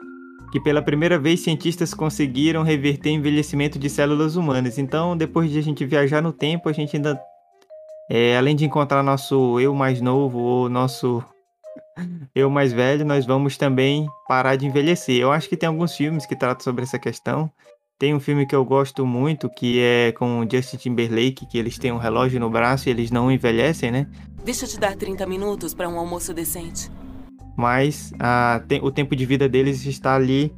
que 0.52 0.60
pela 0.60 0.82
primeira 0.82 1.20
vez 1.20 1.42
cientistas 1.42 1.94
conseguiram 1.94 2.64
reverter 2.64 3.10
envelhecimento 3.10 3.78
de 3.78 3.90
células 3.90 4.36
humanas. 4.36 4.78
Então, 4.78 5.18
depois 5.18 5.52
de 5.52 5.60
a 5.60 5.62
gente 5.62 5.86
viajar 5.86 6.22
no 6.22 6.32
tempo, 6.32 6.70
a 6.70 6.74
gente 6.74 6.96
ainda, 6.96 7.20
é, 8.10 8.38
além 8.38 8.56
de 8.56 8.66
encontrar 8.66 9.04
nosso 9.04 9.60
eu 9.60 9.74
mais 9.74 10.00
novo 10.00 10.40
ou 10.40 10.70
nosso 10.70 11.24
eu 12.34 12.50
mais 12.50 12.72
velho, 12.72 13.06
nós 13.06 13.26
vamos 13.26 13.58
também 13.58 14.08
parar 14.28 14.56
de 14.56 14.66
envelhecer. 14.66 15.20
Eu 15.20 15.32
acho 15.32 15.50
que 15.50 15.58
tem 15.58 15.68
alguns 15.68 15.96
filmes 15.96 16.26
que 16.26 16.38
tratam 16.38 16.64
sobre 16.64 16.84
essa 16.84 16.98
questão. 16.98 17.52
Tem 17.98 18.14
um 18.14 18.20
filme 18.20 18.46
que 18.46 18.54
eu 18.54 18.66
gosto 18.66 19.06
muito, 19.06 19.50
que 19.50 19.80
é 19.80 20.12
com 20.12 20.40
o 20.42 20.48
Justin 20.50 20.76
Timberlake, 20.78 21.46
que 21.50 21.58
eles 21.58 21.78
têm 21.78 21.94
um 21.94 21.98
relógio 21.98 22.40
no 22.42 22.50
braço 22.50 22.90
e 22.90 22.92
eles 22.92 23.10
não 23.10 23.32
envelhecem, 23.32 23.90
né? 23.90 24.06
Deixa 24.44 24.66
eu 24.66 24.70
te 24.70 24.78
dar 24.80 24.96
30 24.96 25.26
minutos 25.26 25.74
para 25.74 25.88
um 25.88 25.98
almoço 25.98 26.34
decente. 26.34 26.92
mas 27.58 28.12
a, 28.20 28.62
te- 28.68 28.82
o 28.84 28.92
tempo 28.92 29.16
de 29.16 29.26
vida 29.26 29.48
deles 29.48 29.86
está 29.86 30.14
ali 30.16 30.54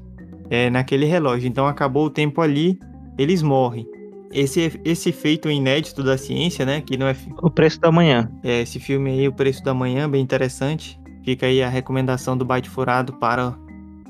é, 0.49 0.67
naquele 0.71 1.05
relógio. 1.05 1.47
Então 1.47 1.67
acabou 1.67 2.07
o 2.07 2.09
tempo 2.09 2.41
ali, 2.41 2.79
eles 3.19 3.43
morrem. 3.43 3.85
Esse, 4.33 4.81
esse 4.83 5.11
feito 5.11 5.47
inédito 5.49 6.01
da 6.03 6.17
ciência, 6.17 6.65
né? 6.65 6.81
Que 6.81 6.97
não 6.97 7.07
é, 7.07 7.15
O 7.43 7.51
preço 7.51 7.79
da 7.79 7.91
manhã. 7.91 8.31
é 8.43 8.61
esse 8.63 8.79
filme 8.79 9.11
aí, 9.11 9.27
O 9.27 9.31
Preço 9.33 9.63
da 9.63 9.73
Manhã, 9.75 10.09
bem 10.09 10.21
interessante. 10.23 10.99
Fica 11.23 11.45
aí 11.45 11.61
a 11.61 11.69
recomendação 11.69 12.35
do 12.35 12.43
Byte 12.43 12.67
Furado 12.69 13.13
para 13.13 13.55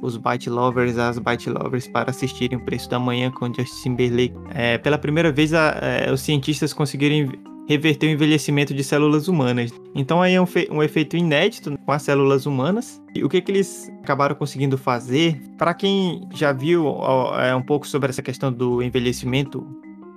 os 0.01 0.17
Byte 0.17 0.49
Lovers, 0.49 0.97
as 0.97 1.17
Byte 1.19 1.49
Lovers, 1.49 1.87
para 1.87 2.09
assistirem 2.11 2.57
O 2.57 2.61
Preço 2.65 2.89
da 2.89 2.99
Manhã 2.99 3.31
com 3.31 3.47
Justin 3.53 3.95
Timberlake. 3.95 4.35
É, 4.53 4.77
pela 4.77 4.97
primeira 4.97 5.31
vez, 5.31 5.53
a- 5.53 5.77
é, 5.81 6.11
os 6.11 6.21
cientistas 6.21 6.73
conseguiram 6.73 7.31
reverter 7.67 8.07
o 8.07 8.09
envelhecimento 8.11 8.73
de 8.73 8.81
células 8.83 9.27
humanas. 9.27 9.71
Então 9.93 10.21
aí 10.21 10.33
é 10.35 10.41
um, 10.41 10.45
um 10.71 10.81
efeito 10.81 11.17
inédito 11.17 11.77
com 11.85 11.91
as 11.91 12.01
células 12.01 12.45
humanas. 12.45 13.01
E 13.13 13.23
o 13.25 13.29
que, 13.29 13.41
que 13.41 13.51
eles 13.51 13.91
acabaram 14.03 14.35
conseguindo 14.35 14.77
fazer? 14.77 15.41
Para 15.57 15.73
quem 15.73 16.21
já 16.33 16.53
viu 16.53 16.85
ó, 16.85 17.37
é, 17.37 17.53
um 17.53 17.61
pouco 17.61 17.85
sobre 17.85 18.09
essa 18.09 18.21
questão 18.21 18.53
do 18.53 18.81
envelhecimento 18.81 19.67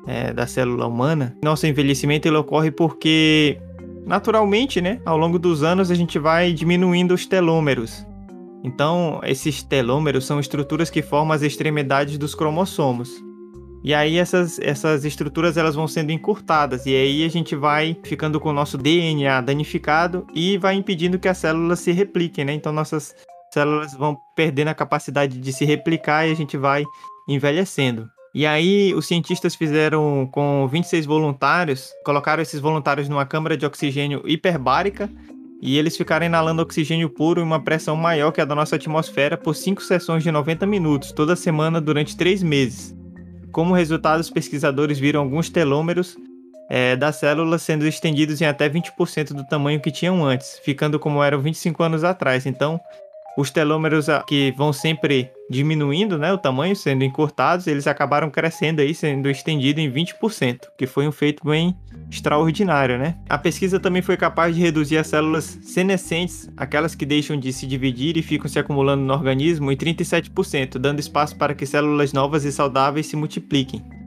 é, 0.06 0.32
da 0.32 0.46
célula 0.46 0.87
humana, 0.87 1.37
nosso 1.42 1.66
envelhecimento 1.66 2.28
ele 2.28 2.37
ocorre 2.37 2.70
porque 2.70 3.58
naturalmente, 4.06 4.80
né, 4.80 5.00
ao 5.04 5.16
longo 5.18 5.38
dos 5.38 5.62
anos 5.62 5.90
a 5.90 5.94
gente 5.94 6.18
vai 6.18 6.52
diminuindo 6.52 7.12
os 7.14 7.26
telômeros. 7.26 8.06
Então, 8.62 9.21
esses 9.25 9.62
telômeros 9.62 10.26
são 10.26 10.38
estruturas 10.38 10.90
que 10.90 11.02
formam 11.02 11.33
as 11.35 11.43
extremidades 11.43 12.19
dos 12.19 12.35
cromossomos. 12.35 13.11
E 13.83 13.95
aí 13.95 14.19
essas, 14.19 14.59
essas 14.59 15.07
estruturas 15.07 15.57
elas 15.57 15.75
vão 15.75 15.88
sendo 15.88 16.12
encurtadas 16.12 16.85
e 16.85 16.95
aí 16.95 17.25
a 17.25 17.29
gente 17.31 17.57
vai 17.57 17.97
ficando 18.05 18.38
com 18.38 18.50
o 18.50 18.52
nosso 18.52 18.76
DNA 18.76 19.40
danificado 19.40 20.26
e 20.35 20.59
vai 20.59 20.75
impedindo 20.75 21.19
que 21.19 21.29
as 21.29 21.38
células 21.38 21.81
se 21.81 21.90
repliquem, 21.90 22.45
né? 22.45 22.52
Então 22.52 22.73
nossas 22.73 23.14
células 23.50 23.95
vão 23.95 24.19
perdendo 24.37 24.69
a 24.69 24.75
capacidade 24.75 25.38
de 25.38 25.52
se 25.52 25.64
replicar 25.64 26.29
e 26.29 26.33
a 26.33 26.37
gente 26.37 26.59
vai 26.59 26.85
envelhecendo. 27.26 28.07
E 28.35 28.47
aí 28.47 28.95
os 28.95 29.07
cientistas 29.07 29.55
fizeram 29.55 30.29
com 30.31 30.69
26 30.69 31.07
voluntários, 31.07 31.90
colocaram 32.05 32.43
esses 32.43 32.61
voluntários 32.61 33.09
numa 33.09 33.25
câmara 33.25 33.57
de 33.57 33.64
oxigênio 33.64 34.23
hiperbárica 34.26 35.11
e 35.61 35.76
eles 35.76 35.97
ficaram 35.97 36.25
inalando 36.25 36.62
oxigênio 36.62 37.11
puro 37.11 37.40
em 37.40 37.45
uma 37.45 37.62
pressão 37.62 37.95
maior 37.95 38.33
que 38.33 38.40
a 38.40 38.45
da 38.45 38.55
nossa 38.55 38.76
atmosfera 38.76 39.37
por 39.37 39.55
5 39.55 39.83
sessões 39.83 40.23
de 40.23 40.31
90 40.31 40.67
minutos, 40.67 41.12
toda 41.12 41.37
semana 41.37 41.81
durante 41.81 42.17
3 42.17 42.43
meses. 42.43 42.97
Como 43.52 43.75
resultado, 43.75 44.21
os 44.21 44.31
pesquisadores 44.31 44.99
viram 44.99 45.21
alguns 45.21 45.50
telômeros 45.50 46.17
eh, 46.71 46.97
das 46.97 47.17
células 47.17 47.62
sendo 47.62 47.87
estendidos 47.87 48.40
em 48.40 48.47
até 48.47 48.71
20% 48.71 49.35
do 49.35 49.47
tamanho 49.47 49.81
que 49.81 49.90
tinham 49.90 50.25
antes, 50.25 50.59
ficando 50.64 50.99
como 50.99 51.23
eram 51.23 51.40
25 51.40 51.83
anos 51.83 52.05
atrás. 52.05 52.47
Então, 52.47 52.81
os 53.37 53.50
telômeros 53.50 54.06
que 54.26 54.52
vão 54.56 54.72
sempre 54.72 55.30
diminuindo, 55.50 56.16
né, 56.16 56.32
o 56.32 56.38
tamanho, 56.38 56.76
sendo 56.76 57.04
encurtados, 57.04 57.66
eles 57.66 57.87
acabaram 57.87 58.30
crescendo 58.30 58.80
aí, 58.80 58.94
sendo 58.94 59.28
estendido 59.28 59.80
em 59.80 59.90
20%, 59.90 60.68
que 60.78 60.87
foi 60.87 61.08
um 61.08 61.12
feito 61.12 61.44
bem 61.44 61.76
extraordinário, 62.08 62.99
né? 62.99 63.16
A 63.28 63.37
pesquisa 63.37 63.80
também 63.80 64.02
foi 64.02 64.16
capaz 64.16 64.54
de 64.54 64.60
reduzir 64.60 64.96
as 64.96 65.08
células 65.08 65.58
senescentes, 65.62 66.49
aquelas 66.56 66.94
que 66.94 67.04
deixam 67.04 67.37
de 67.37 67.52
se 67.52 67.66
dividir 67.66 68.16
e 68.16 68.22
ficam 68.22 68.49
se 68.49 68.58
acumulando 68.58 69.02
no 69.02 69.12
organismo, 69.12 69.72
em 69.72 69.76
37%, 69.76 70.78
dando 70.78 71.00
espaço 71.00 71.37
para 71.37 71.54
que 71.54 71.66
células 71.66 72.12
novas 72.12 72.44
e 72.44 72.52
saudáveis 72.52 73.06
se 73.06 73.16
multipliquem. 73.16 74.00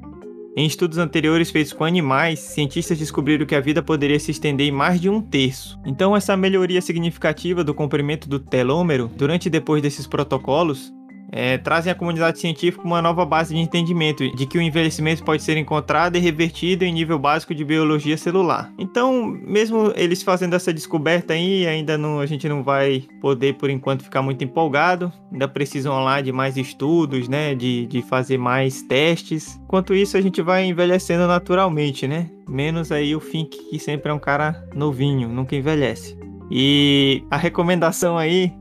Em 0.55 0.67
estudos 0.67 0.99
anteriores 0.99 1.49
feitos 1.49 1.73
com 1.73 1.83
animais, 1.83 2.39
cientistas 2.39 2.99
descobriram 2.99 3.43
que 3.43 3.55
a 3.55 3.59
vida 3.59 3.81
poderia 3.81 4.19
se 4.19 4.29
estender 4.29 4.67
em 4.67 4.71
mais 4.71 5.01
de 5.01 5.09
um 5.09 5.19
terço. 5.19 5.79
Então, 5.83 6.15
essa 6.15 6.37
melhoria 6.37 6.79
significativa 6.79 7.63
do 7.63 7.73
comprimento 7.73 8.29
do 8.29 8.39
telômero 8.39 9.09
durante 9.15 9.47
e 9.47 9.49
depois 9.49 9.81
desses 9.81 10.05
protocolos 10.05 10.93
é, 11.35 11.57
trazem 11.57 11.91
à 11.91 11.95
comunidade 11.95 12.37
científica 12.37 12.85
uma 12.85 13.01
nova 13.01 13.25
base 13.25 13.55
de 13.55 13.59
entendimento 13.59 14.29
de 14.35 14.45
que 14.45 14.57
o 14.57 14.61
envelhecimento 14.61 15.23
pode 15.23 15.41
ser 15.41 15.57
encontrado 15.57 16.15
e 16.15 16.19
revertido 16.19 16.85
em 16.85 16.93
nível 16.93 17.17
básico 17.17 17.55
de 17.55 17.65
biologia 17.65 18.15
celular. 18.15 18.71
Então, 18.77 19.25
mesmo 19.43 19.91
eles 19.95 20.21
fazendo 20.21 20.55
essa 20.55 20.71
descoberta 20.71 21.33
aí, 21.33 21.65
ainda 21.65 21.97
não, 21.97 22.19
a 22.19 22.27
gente 22.27 22.47
não 22.47 22.61
vai 22.63 23.05
poder, 23.19 23.55
por 23.55 23.71
enquanto, 23.71 24.03
ficar 24.03 24.21
muito 24.21 24.43
empolgado. 24.43 25.11
Ainda 25.31 25.47
precisam 25.47 26.03
lá 26.03 26.21
de 26.21 26.31
mais 26.31 26.55
estudos, 26.55 27.27
né? 27.27 27.55
De, 27.55 27.87
de 27.87 28.03
fazer 28.03 28.37
mais 28.37 28.83
testes. 28.83 29.59
Enquanto 29.63 29.95
isso, 29.95 30.15
a 30.15 30.21
gente 30.21 30.39
vai 30.41 30.65
envelhecendo 30.65 31.25
naturalmente, 31.25 32.07
né? 32.07 32.29
Menos 32.47 32.91
aí 32.91 33.15
o 33.15 33.19
Fink, 33.19 33.57
que 33.71 33.79
sempre 33.79 34.11
é 34.11 34.13
um 34.13 34.19
cara 34.19 34.63
novinho, 34.75 35.27
nunca 35.29 35.55
envelhece. 35.55 36.15
E 36.51 37.23
a 37.31 37.37
recomendação 37.37 38.17
aí 38.17 38.53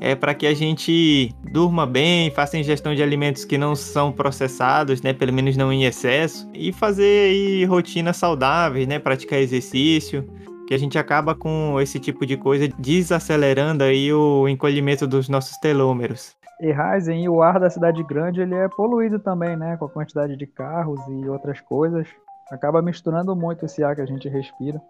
é 0.00 0.14
para 0.14 0.34
que 0.34 0.46
a 0.46 0.54
gente 0.54 1.34
durma 1.52 1.86
bem, 1.86 2.30
faça 2.30 2.58
ingestão 2.58 2.94
de 2.94 3.02
alimentos 3.02 3.44
que 3.44 3.58
não 3.58 3.74
são 3.74 4.12
processados, 4.12 5.02
né, 5.02 5.12
pelo 5.12 5.32
menos 5.32 5.56
não 5.56 5.72
em 5.72 5.84
excesso, 5.84 6.48
e 6.54 6.72
fazer 6.72 7.30
aí 7.30 7.64
rotinas 7.64 8.16
saudáveis, 8.16 8.86
né, 8.86 8.98
praticar 8.98 9.38
exercício, 9.38 10.24
que 10.66 10.74
a 10.74 10.78
gente 10.78 10.98
acaba 10.98 11.34
com 11.34 11.80
esse 11.80 11.98
tipo 11.98 12.26
de 12.26 12.36
coisa 12.36 12.68
desacelerando 12.78 13.82
aí 13.82 14.12
o 14.12 14.46
encolhimento 14.48 15.06
dos 15.06 15.28
nossos 15.28 15.56
telômeros. 15.58 16.36
E 16.60 16.74
e 17.12 17.28
o 17.28 17.40
ar 17.40 17.60
da 17.60 17.70
cidade 17.70 18.02
grande 18.02 18.40
ele 18.40 18.54
é 18.54 18.68
poluído 18.68 19.18
também, 19.18 19.56
né? 19.56 19.76
Com 19.76 19.84
a 19.84 19.88
quantidade 19.88 20.36
de 20.36 20.46
carros 20.46 21.00
e 21.08 21.28
outras 21.28 21.60
coisas. 21.60 22.08
Acaba 22.50 22.82
misturando 22.82 23.34
muito 23.36 23.64
esse 23.64 23.82
ar 23.84 23.94
que 23.94 24.02
a 24.02 24.06
gente 24.06 24.28
respira. 24.28 24.80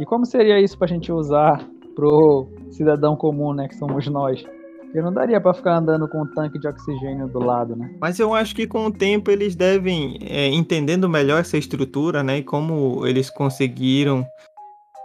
E 0.00 0.04
como 0.04 0.26
seria 0.26 0.60
isso 0.60 0.76
pra 0.76 0.88
gente 0.88 1.12
usar 1.12 1.64
pro 1.96 2.46
cidadão 2.70 3.16
comum, 3.16 3.52
né? 3.52 3.66
Que 3.66 3.74
somos 3.74 4.06
nós? 4.06 4.44
Porque 4.82 5.00
não 5.00 5.12
daria 5.12 5.40
pra 5.40 5.52
ficar 5.52 5.78
andando 5.78 6.06
com 6.06 6.22
um 6.22 6.26
tanque 6.26 6.60
de 6.60 6.68
oxigênio 6.68 7.26
do 7.26 7.40
lado, 7.40 7.74
né? 7.74 7.92
Mas 8.00 8.20
eu 8.20 8.32
acho 8.32 8.54
que 8.54 8.68
com 8.68 8.86
o 8.86 8.92
tempo 8.92 9.30
eles 9.30 9.56
devem, 9.56 10.18
é, 10.22 10.46
entendendo 10.48 11.08
melhor 11.08 11.40
essa 11.40 11.58
estrutura, 11.58 12.22
né, 12.22 12.38
e 12.38 12.44
como 12.44 13.04
eles 13.04 13.28
conseguiram 13.28 14.24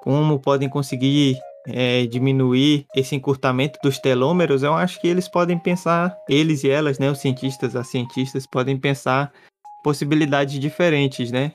como 0.04 0.40
podem 0.40 0.68
conseguir 0.68 1.38
é, 1.68 2.06
diminuir 2.08 2.86
esse 2.96 3.16
encurtamento 3.16 3.80
dos 3.84 4.00
telômeros, 4.00 4.64
eu 4.64 4.74
acho 4.74 5.00
que 5.00 5.08
eles 5.08 5.28
podem 5.28 5.58
pensar, 5.60 6.18
eles 6.28 6.64
e 6.64 6.70
elas, 6.70 6.98
né, 6.98 7.10
os 7.10 7.20
cientistas, 7.20 7.76
as 7.76 7.88
cientistas, 7.88 8.48
podem 8.48 8.78
pensar 8.78 9.32
possibilidades 9.84 10.60
diferentes, 10.60 11.32
né? 11.32 11.54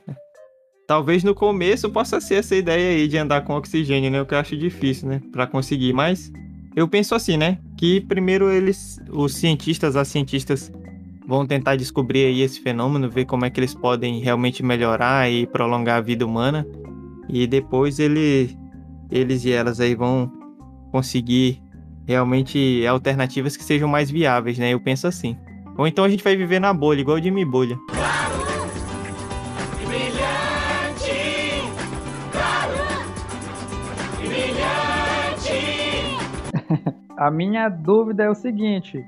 Talvez 0.86 1.24
no 1.24 1.34
começo 1.34 1.90
possa 1.90 2.20
ser 2.20 2.36
essa 2.36 2.54
ideia 2.54 2.90
aí 2.90 3.08
de 3.08 3.18
andar 3.18 3.40
com 3.42 3.54
oxigênio, 3.54 4.10
né? 4.10 4.22
O 4.22 4.26
que 4.26 4.34
eu 4.34 4.38
acho 4.38 4.56
difícil, 4.56 5.08
né? 5.08 5.20
Para 5.32 5.46
conseguir, 5.46 5.92
mas 5.92 6.32
eu 6.76 6.86
penso 6.86 7.14
assim, 7.14 7.36
né? 7.36 7.58
Que 7.76 8.00
primeiro 8.00 8.50
eles, 8.52 9.00
os 9.10 9.34
cientistas, 9.34 9.96
as 9.96 10.06
cientistas 10.06 10.70
vão 11.26 11.44
tentar 11.44 11.74
descobrir 11.74 12.26
aí 12.26 12.40
esse 12.40 12.60
fenômeno, 12.60 13.10
ver 13.10 13.24
como 13.24 13.44
é 13.44 13.50
que 13.50 13.58
eles 13.58 13.74
podem 13.74 14.20
realmente 14.20 14.62
melhorar 14.62 15.28
e 15.28 15.44
prolongar 15.46 15.98
a 15.98 16.00
vida 16.00 16.24
humana. 16.24 16.64
E 17.28 17.48
depois 17.48 17.98
ele, 17.98 18.56
eles 19.10 19.44
e 19.44 19.50
elas 19.50 19.80
aí 19.80 19.96
vão 19.96 20.30
conseguir 20.92 21.60
realmente 22.06 22.86
alternativas 22.86 23.56
que 23.56 23.64
sejam 23.64 23.88
mais 23.88 24.08
viáveis, 24.08 24.56
né? 24.56 24.72
Eu 24.72 24.78
penso 24.78 25.08
assim. 25.08 25.36
Ou 25.76 25.86
então 25.88 26.04
a 26.04 26.08
gente 26.08 26.22
vai 26.22 26.36
viver 26.36 26.60
na 26.60 26.72
bolha, 26.72 27.00
igual 27.00 27.18
o 27.18 27.22
Jimmy 27.22 27.44
Bolha. 27.44 27.76
A 37.16 37.30
minha 37.30 37.68
dúvida 37.68 38.24
é 38.24 38.30
o 38.30 38.34
seguinte: 38.34 39.04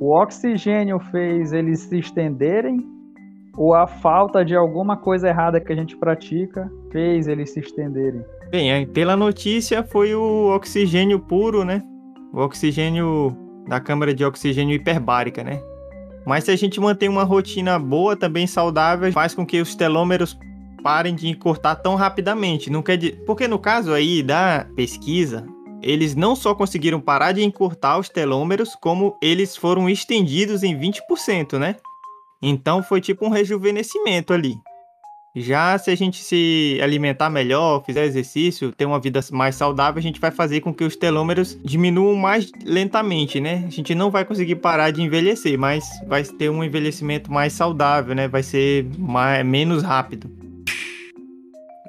o 0.00 0.12
oxigênio 0.12 0.98
fez 1.10 1.52
eles 1.52 1.80
se 1.80 1.98
estenderem 1.98 2.86
ou 3.56 3.74
a 3.74 3.86
falta 3.86 4.44
de 4.44 4.54
alguma 4.54 4.96
coisa 4.96 5.28
errada 5.28 5.60
que 5.60 5.72
a 5.72 5.76
gente 5.76 5.96
pratica 5.96 6.70
fez 6.90 7.28
eles 7.28 7.50
se 7.50 7.60
estenderem? 7.60 8.24
Bem, 8.50 8.86
pela 8.86 9.16
notícia 9.16 9.82
foi 9.82 10.14
o 10.14 10.54
oxigênio 10.54 11.20
puro, 11.20 11.64
né? 11.64 11.82
O 12.32 12.40
oxigênio 12.40 13.36
da 13.68 13.78
câmara 13.78 14.14
de 14.14 14.24
oxigênio 14.24 14.74
hiperbárica, 14.74 15.44
né? 15.44 15.60
Mas 16.26 16.44
se 16.44 16.50
a 16.50 16.56
gente 16.56 16.80
mantém 16.80 17.08
uma 17.08 17.24
rotina 17.24 17.78
boa, 17.78 18.16
também 18.16 18.46
saudável, 18.46 19.10
faz 19.12 19.34
com 19.34 19.44
que 19.44 19.60
os 19.60 19.74
telômeros 19.74 20.38
parem 20.82 21.14
de 21.14 21.28
encurtar 21.28 21.76
tão 21.76 21.94
rapidamente. 21.94 22.70
Não 22.70 22.82
quer 22.82 22.96
dizer... 22.96 23.22
Porque 23.26 23.46
no 23.46 23.58
caso 23.58 23.92
aí 23.92 24.22
da 24.22 24.66
pesquisa, 24.74 25.46
eles 25.82 26.14
não 26.14 26.34
só 26.36 26.54
conseguiram 26.54 27.00
parar 27.00 27.32
de 27.32 27.42
encurtar 27.42 27.98
os 27.98 28.08
telômeros, 28.08 28.74
como 28.80 29.16
eles 29.22 29.56
foram 29.56 29.88
estendidos 29.88 30.62
em 30.62 30.78
20%, 30.78 31.58
né? 31.58 31.76
Então 32.42 32.82
foi 32.82 33.00
tipo 33.00 33.26
um 33.26 33.30
rejuvenescimento 33.30 34.32
ali. 34.32 34.56
Já 35.34 35.78
se 35.78 35.92
a 35.92 35.94
gente 35.94 36.24
se 36.24 36.80
alimentar 36.82 37.30
melhor, 37.30 37.84
fizer 37.84 38.04
exercício, 38.04 38.72
ter 38.72 38.84
uma 38.84 38.98
vida 38.98 39.20
mais 39.30 39.54
saudável, 39.54 40.00
a 40.00 40.02
gente 40.02 40.20
vai 40.20 40.32
fazer 40.32 40.60
com 40.60 40.74
que 40.74 40.82
os 40.82 40.96
telômeros 40.96 41.56
diminuam 41.62 42.16
mais 42.16 42.50
lentamente, 42.64 43.38
né? 43.38 43.62
A 43.64 43.70
gente 43.70 43.94
não 43.94 44.10
vai 44.10 44.24
conseguir 44.24 44.56
parar 44.56 44.90
de 44.90 45.02
envelhecer, 45.02 45.56
mas 45.56 45.84
vai 46.08 46.24
ter 46.24 46.50
um 46.50 46.64
envelhecimento 46.64 47.30
mais 47.30 47.52
saudável, 47.52 48.12
né? 48.12 48.26
Vai 48.26 48.42
ser 48.42 48.84
mais, 48.98 49.46
menos 49.46 49.84
rápido. 49.84 50.28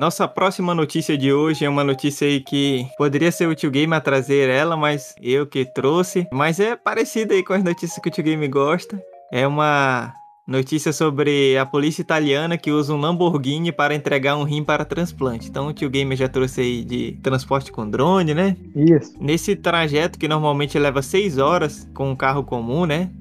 Nossa 0.02 0.28
próxima 0.28 0.74
notícia 0.74 1.16
de 1.16 1.32
hoje 1.32 1.64
é 1.64 1.70
uma 1.70 1.84
notícia 1.84 2.26
aí 2.28 2.40
que 2.40 2.88
poderia 2.98 3.32
ser 3.32 3.48
o 3.48 3.54
Tio 3.54 3.70
Game 3.70 3.94
a 3.94 4.02
trazer 4.02 4.50
ela, 4.50 4.76
mas 4.76 5.14
eu 5.22 5.46
que 5.46 5.64
trouxe. 5.64 6.28
Mas 6.34 6.60
é 6.60 6.76
parecida 6.76 7.36
aí 7.36 7.44
com 7.44 7.54
as 7.54 7.64
notícias 7.64 8.02
que 8.02 8.10
o 8.10 8.12
Tio 8.12 8.24
Game 8.24 8.48
gosta. 8.48 9.00
É 9.32 9.46
uma 9.46 10.12
notícia 10.48 10.92
sobre 10.92 11.56
a 11.56 11.68
polícia 11.68 12.02
italiana 12.02 12.58
que 12.58 12.72
usa 12.72 12.92
um 12.92 13.00
Lamborghini 13.00 13.72
para 13.72 13.94
entregar 13.94 14.36
um 14.36 14.44
rim 14.44 14.64
para 14.64 14.84
transplante. 14.84 15.48
Então 15.48 15.68
o 15.68 15.74
Tio 15.74 15.88
Game 15.88 16.16
já 16.16 16.28
trouxe 16.28 16.62
aí 16.62 16.84
de 16.84 17.20
transporte 17.22 17.72
com 17.72 17.88
drone, 17.88 18.34
né? 18.34 18.58
Isso. 18.76 19.14
Nesse 19.22 19.56
trajeto 19.56 20.18
que 20.18 20.28
normalmente 20.28 20.80
leva 20.80 21.04
6 21.04 21.38
horas 21.38 21.88
com 21.94 22.10
um 22.10 22.16
carro 22.16 22.44
comum, 22.44 22.88
né? 22.88 23.12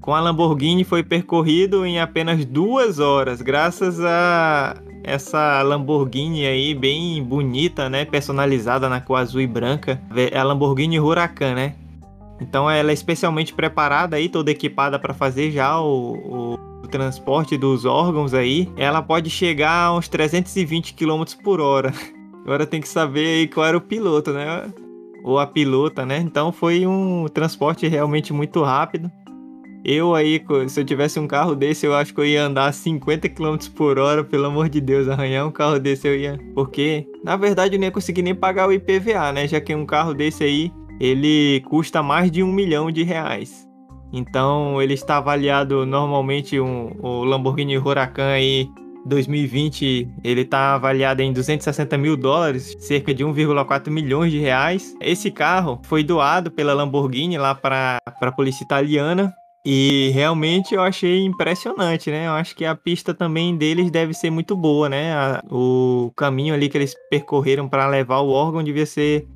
Com 0.00 0.14
a 0.14 0.20
Lamborghini 0.20 0.84
foi 0.84 1.02
percorrido 1.02 1.84
em 1.84 2.00
apenas 2.00 2.44
duas 2.44 2.98
horas, 2.98 3.42
graças 3.42 4.00
a 4.00 4.76
essa 5.02 5.62
Lamborghini 5.62 6.46
aí 6.46 6.74
bem 6.74 7.22
bonita, 7.22 7.88
né? 7.88 8.04
Personalizada 8.04 8.88
na 8.88 9.00
cor 9.00 9.16
azul 9.16 9.40
e 9.40 9.46
branca. 9.46 10.00
É 10.32 10.38
a 10.38 10.44
Lamborghini 10.44 11.00
Huracan, 11.00 11.54
né? 11.54 11.74
Então 12.40 12.70
ela 12.70 12.90
é 12.90 12.94
especialmente 12.94 13.52
preparada 13.52 14.16
aí, 14.16 14.28
toda 14.28 14.50
equipada 14.50 14.98
para 14.98 15.14
fazer 15.14 15.50
já 15.50 15.80
o, 15.80 16.12
o, 16.12 16.54
o, 16.84 16.88
transporte 16.88 17.56
dos 17.56 17.84
órgãos 17.84 18.34
aí. 18.34 18.70
Ela 18.76 19.02
pode 19.02 19.30
chegar 19.30 19.86
a 19.86 19.94
uns 19.94 20.08
320 20.08 20.94
km 20.94 21.24
por 21.42 21.60
hora. 21.60 21.92
Agora 22.44 22.66
tem 22.66 22.80
que 22.80 22.88
saber 22.88 23.26
aí 23.26 23.48
qual 23.48 23.66
era 23.66 23.76
o 23.76 23.80
piloto, 23.80 24.32
né? 24.32 24.70
Ou 25.24 25.38
a 25.38 25.46
pilota, 25.46 26.06
né? 26.06 26.18
Então 26.18 26.52
foi 26.52 26.86
um 26.86 27.26
transporte 27.26 27.86
realmente 27.88 28.32
muito 28.32 28.62
rápido. 28.62 29.10
Eu 29.84 30.14
aí, 30.14 30.42
se 30.68 30.80
eu 30.80 30.84
tivesse 30.84 31.18
um 31.18 31.26
carro 31.26 31.54
desse, 31.54 31.86
eu 31.86 31.94
acho 31.94 32.12
que 32.12 32.20
eu 32.20 32.26
ia 32.26 32.44
andar 32.44 32.72
50 32.72 33.28
km 33.28 33.56
por 33.74 33.98
hora, 33.98 34.24
pelo 34.24 34.46
amor 34.46 34.68
de 34.68 34.80
Deus, 34.80 35.08
arranhar 35.08 35.46
um 35.46 35.50
carro 35.50 35.78
desse 35.78 36.06
eu 36.06 36.16
ia. 36.16 36.38
Porque, 36.54 37.06
na 37.24 37.36
verdade, 37.36 37.76
eu 37.76 37.80
nem 37.80 37.88
ia 37.88 37.92
conseguir 37.92 38.22
nem 38.22 38.34
pagar 38.34 38.68
o 38.68 38.72
IPVA, 38.72 39.32
né? 39.32 39.46
Já 39.46 39.60
que 39.60 39.74
um 39.74 39.86
carro 39.86 40.14
desse 40.14 40.44
aí, 40.44 40.72
ele 41.00 41.62
custa 41.68 42.02
mais 42.02 42.30
de 42.30 42.42
um 42.42 42.52
milhão 42.52 42.90
de 42.90 43.02
reais. 43.02 43.66
Então, 44.12 44.80
ele 44.80 44.94
está 44.94 45.18
avaliado 45.18 45.84
normalmente, 45.86 46.58
um, 46.58 46.92
o 47.00 47.24
Lamborghini 47.24 47.78
Huracan 47.78 48.30
aí 48.30 48.68
2020 49.06 50.08
ele 50.22 50.42
está 50.42 50.74
avaliado 50.74 51.22
em 51.22 51.32
260 51.32 51.96
mil 51.96 52.16
dólares, 52.16 52.76
cerca 52.78 53.14
de 53.14 53.24
1,4 53.24 53.90
milhões 53.90 54.30
de 54.30 54.38
reais. 54.38 54.94
Esse 55.00 55.30
carro 55.30 55.80
foi 55.84 56.04
doado 56.04 56.50
pela 56.50 56.74
Lamborghini 56.74 57.38
lá 57.38 57.54
para 57.54 57.98
a 58.06 58.32
polícia 58.32 58.62
italiana 58.64 59.34
e 59.64 60.10
realmente 60.14 60.74
eu 60.74 60.82
achei 60.82 61.24
impressionante, 61.24 62.10
né? 62.10 62.26
Eu 62.26 62.32
acho 62.32 62.54
que 62.54 62.64
a 62.64 62.74
pista 62.74 63.12
também 63.12 63.56
deles 63.56 63.90
deve 63.90 64.14
ser 64.14 64.30
muito 64.30 64.56
boa, 64.56 64.88
né? 64.88 65.12
A, 65.12 65.42
o 65.50 66.12
caminho 66.16 66.54
ali 66.54 66.68
que 66.68 66.78
eles 66.78 66.94
percorreram 67.10 67.68
para 67.68 67.86
levar 67.88 68.20
o 68.20 68.30
órgão 68.30 68.62
devia 68.62 68.86
ser, 68.86 69.26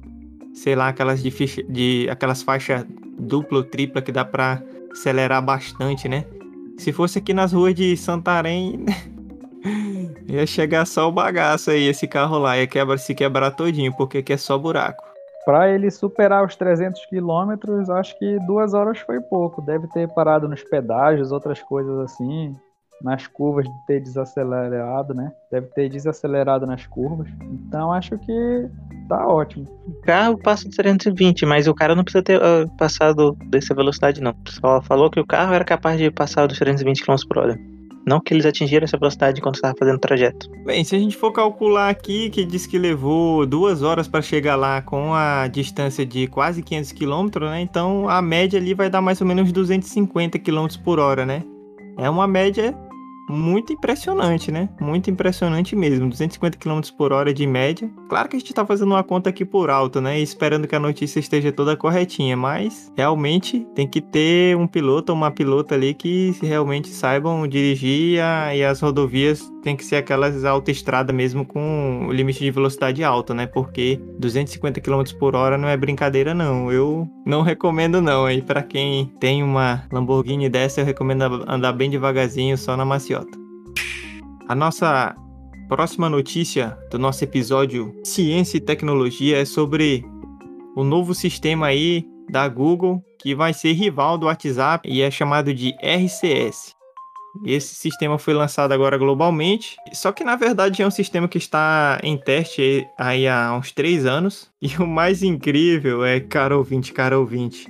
sei 0.54 0.74
lá, 0.74 0.88
aquelas 0.88 1.22
de, 1.22 1.30
de 1.68 2.08
aquelas 2.11 2.42
faixas 2.42 2.87
dupla 3.18 3.58
ou 3.58 3.64
tripla 3.64 4.00
que 4.00 4.12
dá 4.12 4.24
para 4.24 4.62
acelerar 4.90 5.42
bastante, 5.42 6.08
né? 6.08 6.24
Se 6.78 6.92
fosse 6.92 7.18
aqui 7.18 7.35
nas 7.35 7.52
ruas 7.52 7.74
de 7.74 7.96
Santarém, 7.96 8.85
ia 10.26 10.46
chegar 10.46 10.87
só 10.87 11.08
o 11.08 11.12
bagaço 11.12 11.70
aí, 11.70 11.87
esse 11.87 12.06
carro 12.06 12.38
lá, 12.38 12.56
ia 12.56 12.66
quebra, 12.66 12.96
se 12.96 13.14
quebrar 13.14 13.50
todinho, 13.50 13.92
porque 13.96 14.18
aqui 14.18 14.32
é 14.32 14.37
só 14.37 14.56
buraco. 14.56 15.12
Para 15.44 15.70
ele 15.70 15.90
superar 15.90 16.44
os 16.44 16.55
300 16.55 17.05
quilômetros, 17.07 17.90
acho 17.90 18.16
que 18.18 18.38
duas 18.46 18.74
horas 18.74 18.98
foi 19.00 19.20
pouco. 19.20 19.61
Deve 19.61 19.88
ter 19.88 20.09
parado 20.09 20.48
nos 20.48 20.62
pedágios, 20.62 21.33
outras 21.33 21.61
coisas 21.62 21.98
assim, 21.98 22.55
nas 23.02 23.26
curvas 23.26 23.64
de 23.64 23.87
ter 23.87 24.00
desacelerado, 24.00 25.12
né? 25.12 25.33
Deve 25.50 25.66
ter 25.68 25.88
desacelerado 25.88 26.64
nas 26.64 26.87
curvas. 26.87 27.28
Então 27.42 27.92
acho 27.92 28.16
que 28.18 28.70
tá 29.09 29.26
ótimo. 29.26 29.66
O 29.87 30.00
carro 30.02 30.38
passa 30.38 30.68
de 30.68 30.76
320, 30.76 31.44
mas 31.44 31.66
o 31.66 31.74
cara 31.74 31.96
não 31.96 32.05
precisa 32.05 32.22
ter 32.22 32.38
uh, 32.38 32.68
passado 32.78 33.37
dessa 33.50 33.74
velocidade, 33.74 34.22
não. 34.22 34.35
Só 34.48 34.81
falou 34.81 35.11
que 35.11 35.18
o 35.18 35.26
carro 35.26 35.52
era 35.52 35.64
capaz 35.64 35.98
de 35.98 36.11
passar 36.11 36.46
dos 36.46 36.59
320 36.59 37.05
km 37.05 37.16
por 37.28 37.38
hora. 37.38 37.59
Não 38.07 38.21
que 38.21 38.35
eles 38.35 38.45
atingiram 38.45 38.85
essa 38.85 38.99
velocidade 38.99 39.38
enquanto 39.38 39.57
estava 39.57 39.75
fazendo 39.79 39.97
o 39.97 40.01
trajeto. 40.01 40.51
Bem, 40.65 40.83
se 40.83 40.97
a 40.97 40.99
gente 40.99 41.17
for 41.17 41.33
calcular 41.33 41.88
aqui, 41.88 42.31
que 42.31 42.45
diz 42.45 42.67
que 42.67 42.79
levou 42.79 43.47
duas 43.47 43.83
horas 43.83 44.09
para 44.09 44.21
chegar 44.21 44.57
lá 44.57 44.83
com 44.83 45.15
a 45.15 45.47
distância 45.47 46.05
de 46.05 46.27
quase 46.27 46.62
500 46.62 46.93
km, 46.93 47.41
né? 47.43 47.61
Então 47.61 48.09
a 48.09 48.21
média 48.21 48.59
ali 48.59 48.75
vai 48.75 48.91
dar 48.91 49.01
mais 49.01 49.21
ou 49.21 49.27
menos 49.27 49.53
250 49.53 50.38
km 50.38 50.67
por 50.85 50.99
hora, 50.99 51.25
né? 51.25 51.43
É 51.99 52.11
uma 52.11 52.27
média 52.27 52.75
muito 53.33 53.73
impressionante, 53.73 54.53
né? 54.53 54.68
Muito 54.81 55.11
impressionante 55.11 55.75
mesmo. 55.75 56.09
250 56.09 56.59
km 56.59 56.81
por 56.97 57.12
hora 57.12 57.33
de 57.33 57.47
média. 57.47 57.90
Claro 58.09 58.29
que 58.29 58.37
a 58.37 58.38
gente 58.38 58.53
tá 58.53 58.64
fazendo 58.64 58.92
uma 58.92 59.03
conta 59.03 59.31
aqui 59.31 59.45
por 59.45 59.71
alto, 59.71 60.01
né? 60.01 60.21
Esperando 60.21 60.68
que 60.68 60.77
a 60.77 60.81
notícia 60.81 61.18
esteja 61.18 61.51
toda 61.51 61.77
corretinha, 61.77 62.37
mas 62.37 62.92
realmente 62.97 63.66
tem 63.75 63.87
que 63.87 64.01
ter 64.01 64.57
um 64.57 64.66
piloto 64.66 65.12
ou 65.12 65.18
uma 65.18 65.31
pilota 65.31 65.75
ali 65.75 65.95
que 65.95 66.37
realmente 66.42 66.88
saibam 66.88 67.47
dirigir 67.49 68.23
a, 68.23 68.55
e 68.55 68.64
as 68.64 68.81
rodovias 68.81 69.52
tem 69.62 69.77
que 69.77 69.85
ser 69.85 69.96
aquelas 69.96 70.44
autoestradas 70.44 71.14
mesmo 71.14 71.44
com 71.46 72.09
limite 72.11 72.40
de 72.40 72.51
velocidade 72.51 73.03
alto, 73.03 73.33
né? 73.33 73.46
Porque 73.46 74.01
250 74.18 74.81
km 74.81 75.03
por 75.18 75.35
hora 75.35 75.57
não 75.57 75.68
é 75.68 75.77
brincadeira 75.77 76.35
não. 76.35 76.70
Eu 76.70 77.09
não 77.25 77.40
recomendo 77.42 78.03
não. 78.03 78.27
Aí 78.27 78.42
para 78.42 78.62
quem 78.62 79.07
tem 79.20 79.42
uma 79.42 79.85
Lamborghini 79.90 80.48
dessa, 80.48 80.81
eu 80.81 80.85
recomendo 80.85 81.44
andar 81.46 81.72
bem 81.72 81.88
devagarzinho 81.88 82.59
só 82.59 82.77
na 82.77 82.85
maciota. 82.85 83.38
A 84.48 84.55
nossa 84.55 85.14
próxima 85.68 86.11
notícia 86.11 86.77
do 86.90 86.98
nosso 86.98 87.25
episódio 87.25 87.94
Ciência 88.05 88.59
e 88.59 88.61
Tecnologia 88.61 89.38
é 89.38 89.44
sobre 89.44 90.05
o 90.77 90.85
novo 90.85 91.14
sistema 91.14 91.68
aí 91.68 92.05
da 92.29 92.48
Google 92.48 93.03
que 93.18 93.35
vai 93.35 93.55
ser 93.55 93.72
rival 93.72 94.18
do 94.18 94.27
WhatsApp 94.27 94.88
e 94.88 95.01
é 95.01 95.11
chamado 95.11 95.55
de 95.55 95.72
RCS. 95.81 96.75
Esse 97.45 97.75
sistema 97.75 98.18
foi 98.18 98.35
lançado 98.35 98.73
agora 98.73 98.99
globalmente, 98.99 99.77
só 99.92 100.12
que 100.12 100.23
na 100.23 100.37
verdade 100.37 100.83
é 100.83 100.87
um 100.87 100.90
sistema 100.90 101.27
que 101.27 101.38
está 101.38 101.99
em 102.03 102.16
teste 102.16 102.87
aí 102.99 103.27
há 103.27 103.55
uns 103.55 103.73
três 103.73 104.05
anos. 104.07 104.51
E 104.61 104.77
o 104.77 104.87
mais 104.87 105.23
incrível 105.23 106.05
é, 106.05 106.21
cara 106.21 106.57
ouvinte, 106.57 106.92
cara 106.92 107.18
ouvinte, 107.18 107.66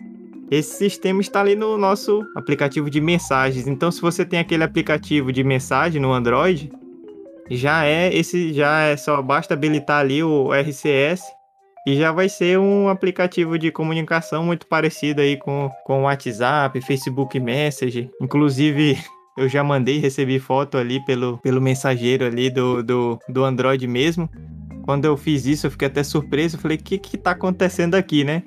esse 0.50 0.76
sistema 0.76 1.22
está 1.22 1.40
ali 1.40 1.54
no 1.54 1.78
nosso 1.78 2.22
aplicativo 2.36 2.90
de 2.90 3.00
mensagens. 3.00 3.66
Então, 3.66 3.90
se 3.90 4.02
você 4.02 4.22
tem 4.22 4.38
aquele 4.38 4.62
aplicativo 4.62 5.32
de 5.32 5.42
mensagem 5.42 5.98
no 5.98 6.12
Android, 6.12 6.70
já 7.50 7.86
é 7.86 8.14
esse, 8.14 8.52
já 8.52 8.82
é 8.82 8.96
só 8.98 9.22
basta 9.22 9.54
habilitar 9.54 10.00
ali 10.00 10.22
o 10.22 10.52
RCS 10.52 11.22
e 11.86 11.96
já 11.96 12.12
vai 12.12 12.28
ser 12.28 12.58
um 12.58 12.88
aplicativo 12.88 13.58
de 13.58 13.72
comunicação 13.72 14.44
muito 14.44 14.66
parecido 14.66 15.22
aí 15.22 15.38
com, 15.38 15.70
com 15.84 16.00
o 16.00 16.02
WhatsApp, 16.02 16.78
Facebook 16.82 17.40
Messenger. 17.40 18.10
Inclusive, 18.20 18.98
eu 19.36 19.48
já 19.48 19.64
mandei 19.64 19.98
recebi 19.98 20.38
foto 20.38 20.76
ali 20.76 21.04
pelo, 21.04 21.38
pelo 21.38 21.60
mensageiro 21.60 22.24
ali 22.24 22.50
do, 22.50 22.82
do, 22.82 23.18
do 23.28 23.44
Android 23.44 23.86
mesmo. 23.86 24.28
Quando 24.82 25.04
eu 25.04 25.16
fiz 25.16 25.46
isso, 25.46 25.66
eu 25.66 25.70
fiquei 25.70 25.88
até 25.88 26.02
surpreso. 26.02 26.58
falei, 26.58 26.76
o 26.76 26.82
que 26.82 26.98
que 26.98 27.16
tá 27.16 27.30
acontecendo 27.30 27.94
aqui, 27.94 28.24
né? 28.24 28.42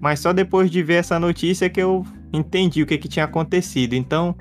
Mas 0.00 0.20
só 0.20 0.32
depois 0.32 0.70
de 0.70 0.82
ver 0.82 0.94
essa 0.94 1.18
notícia 1.18 1.68
que 1.68 1.80
eu 1.80 2.04
entendi 2.32 2.82
o 2.82 2.86
que, 2.86 2.98
que 2.98 3.08
tinha 3.08 3.24
acontecido. 3.24 3.94
Então, 3.94 4.34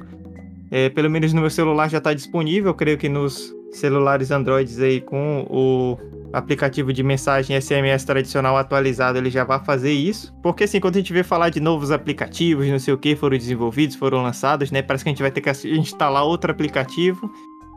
é, 0.70 0.90
pelo 0.90 1.10
menos 1.10 1.34
no 1.34 1.42
meu 1.42 1.50
celular 1.50 1.90
já 1.90 1.98
está 1.98 2.14
disponível. 2.14 2.72
Eu 2.72 2.76
creio 2.76 2.98
que 2.98 3.10
nos 3.10 3.54
celulares 3.72 4.30
Androids 4.30 4.80
aí 4.80 5.02
com 5.02 5.48
o 5.50 5.98
aplicativo 6.34 6.92
de 6.92 7.04
mensagem 7.04 7.60
SMS 7.60 8.04
tradicional 8.04 8.58
atualizado, 8.58 9.18
ele 9.18 9.30
já 9.30 9.44
vai 9.44 9.64
fazer 9.64 9.92
isso. 9.92 10.36
Porque 10.42 10.66
assim, 10.66 10.80
quando 10.80 10.96
a 10.96 11.00
gente 11.00 11.14
vê 11.14 11.24
falar 11.24 11.50
de 11.50 11.60
novos 11.60 11.92
aplicativos, 11.92 12.68
não 12.68 12.80
sei 12.80 12.94
o 12.94 12.98
que, 12.98 13.16
foram 13.16 13.38
desenvolvidos, 13.38 13.96
foram 13.96 14.22
lançados, 14.24 14.72
né? 14.72 14.82
Parece 14.82 15.04
que 15.04 15.10
a 15.10 15.12
gente 15.12 15.22
vai 15.22 15.32
ter 15.32 15.42
que 15.42 15.50
instalar 15.70 16.24
outro 16.24 16.52
aplicativo. 16.52 17.32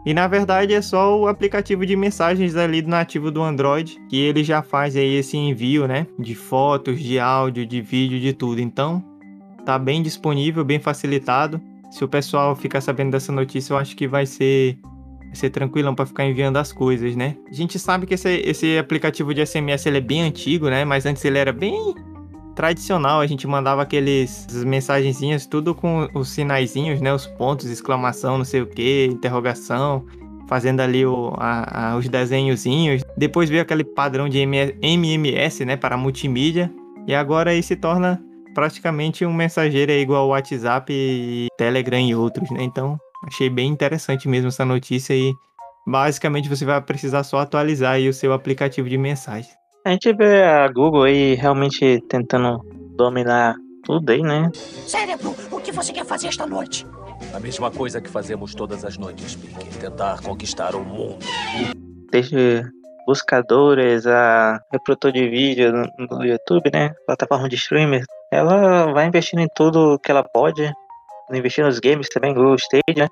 E 0.05 0.15
na 0.15 0.27
verdade 0.27 0.73
é 0.73 0.81
só 0.81 1.19
o 1.19 1.27
aplicativo 1.27 1.85
de 1.85 1.95
mensagens 1.95 2.57
ali 2.57 2.81
do 2.81 2.89
nativo 2.89 3.31
do 3.31 3.43
Android 3.43 4.01
que 4.09 4.19
ele 4.19 4.43
já 4.43 4.63
faz 4.63 4.97
aí 4.97 5.17
esse 5.17 5.37
envio, 5.37 5.87
né? 5.87 6.07
De 6.19 6.35
fotos, 6.35 6.99
de 6.99 7.19
áudio, 7.19 7.67
de 7.67 7.83
vídeo, 7.83 8.19
de 8.19 8.33
tudo. 8.33 8.61
Então, 8.61 9.05
tá 9.65 9.79
bem 9.79 10.03
disponível, 10.03 10.65
bem 10.65 10.79
facilitado. 10.79 11.61
Se 11.91 12.05
o 12.05 12.09
pessoal 12.09 12.55
ficar 12.57 12.81
sabendo 12.81 13.11
dessa 13.11 13.33
notícia, 13.33 13.73
eu 13.73 13.77
acho 13.77 13.97
que 13.97 14.09
vai 14.09 14.25
ser 14.25 14.79
ser 15.33 15.51
tranquilão 15.51 15.95
para 15.95 16.07
ficar 16.07 16.25
enviando 16.25 16.57
as 16.57 16.73
coisas, 16.73 17.14
né? 17.16 17.37
A 17.49 17.55
gente 17.55 17.79
sabe 17.79 18.07
que 18.07 18.14
esse, 18.14 18.29
esse 18.45 18.79
aplicativo 18.79 19.33
de 19.33 19.45
SMS 19.45 19.87
ele 19.87 19.99
é 19.99 20.01
bem 20.01 20.23
antigo, 20.23 20.69
né? 20.69 20.85
Mas 20.85 21.07
antes 21.07 21.25
ele 21.25 21.38
era 21.38 21.53
bem 21.53 21.95
tradicional. 22.55 23.21
A 23.21 23.27
gente 23.27 23.47
mandava 23.47 23.83
aqueles 23.83 24.47
mensagenzinhas 24.64 25.47
tudo 25.47 25.75
com 25.75 26.09
os 26.14 26.29
sinaizinhos, 26.29 27.01
né? 27.01 27.12
Os 27.12 27.27
pontos, 27.27 27.66
exclamação, 27.66 28.38
não 28.38 28.45
sei 28.45 28.61
o 28.62 28.66
que, 28.66 29.07
interrogação, 29.07 30.05
fazendo 30.49 30.81
ali 30.81 31.07
o, 31.07 31.33
a, 31.38 31.93
a, 31.93 31.97
os 31.97 32.09
desenhozinhos. 32.09 33.03
Depois 33.16 33.49
veio 33.49 33.62
aquele 33.62 33.85
padrão 33.85 34.29
de 34.29 34.38
MMS, 34.40 35.64
né? 35.64 35.77
Para 35.77 35.97
multimídia. 35.97 36.71
E 37.07 37.14
agora 37.14 37.51
aí 37.51 37.62
se 37.62 37.77
torna 37.77 38.23
praticamente 38.55 39.25
um 39.25 39.33
mensageiro 39.33 39.93
igual 39.93 40.25
ao 40.25 40.29
WhatsApp, 40.31 40.93
e 40.93 41.47
Telegram 41.57 42.01
e 42.01 42.14
outros, 42.14 42.51
né? 42.51 42.62
Então 42.62 42.99
Achei 43.27 43.51
bem 43.51 43.69
interessante 43.69 44.29
mesmo 44.29 44.49
essa 44.49 44.65
notícia 44.65 45.15
e 45.15 45.33
basicamente 45.87 46.49
você 46.49 46.65
vai 46.65 46.81
precisar 46.81 47.23
só 47.23 47.39
atualizar 47.39 47.93
aí 47.93 48.09
o 48.09 48.15
seu 48.15 48.33
aplicativo 48.33 48.89
de 48.89 48.97
mensagem. 48.97 49.51
A 49.85 49.91
gente 49.91 50.13
vê 50.13 50.43
a 50.43 50.69
Google 50.69 51.05
aí 51.05 51.35
realmente 51.35 52.01
tentando 52.09 52.61
dominar 52.97 53.55
tudo 53.85 54.11
aí, 54.11 54.23
né? 54.23 54.51
Cérebro, 54.55 55.35
o 55.51 55.61
que 55.61 55.73
você 55.73 55.93
quer 55.93 56.05
fazer 56.05 56.29
esta 56.29 56.47
noite? 56.47 56.87
A 57.35 57.41
mesma 57.41 57.71
coisa 57.71 58.01
que 58.01 58.09
fazemos 58.09 58.55
todas 58.55 58.85
as 58.85 58.97
noites, 58.97 59.37
Pink. 59.37 59.79
Tentar 59.79 60.21
conquistar 60.23 60.75
o 60.75 60.85
mundo. 60.85 61.19
Desde 62.11 62.63
buscadores 63.07 64.07
a 64.07 64.61
reprodutor 64.73 65.13
de 65.13 65.29
vídeo 65.29 65.73
no 65.99 66.25
YouTube, 66.25 66.71
né? 66.73 66.93
Plataforma 67.07 67.49
de 67.49 67.57
streamer. 67.57 68.05
Ela 68.33 68.93
vai 68.93 69.07
investindo 69.07 69.41
em 69.41 69.49
tudo 69.55 69.99
que 69.99 70.11
ela 70.11 70.23
pode 70.23 70.71
investir 71.37 71.64
nos 71.64 71.79
games 71.79 72.09
também, 72.09 72.35
Google 72.35 72.57
Stadia, 72.57 73.09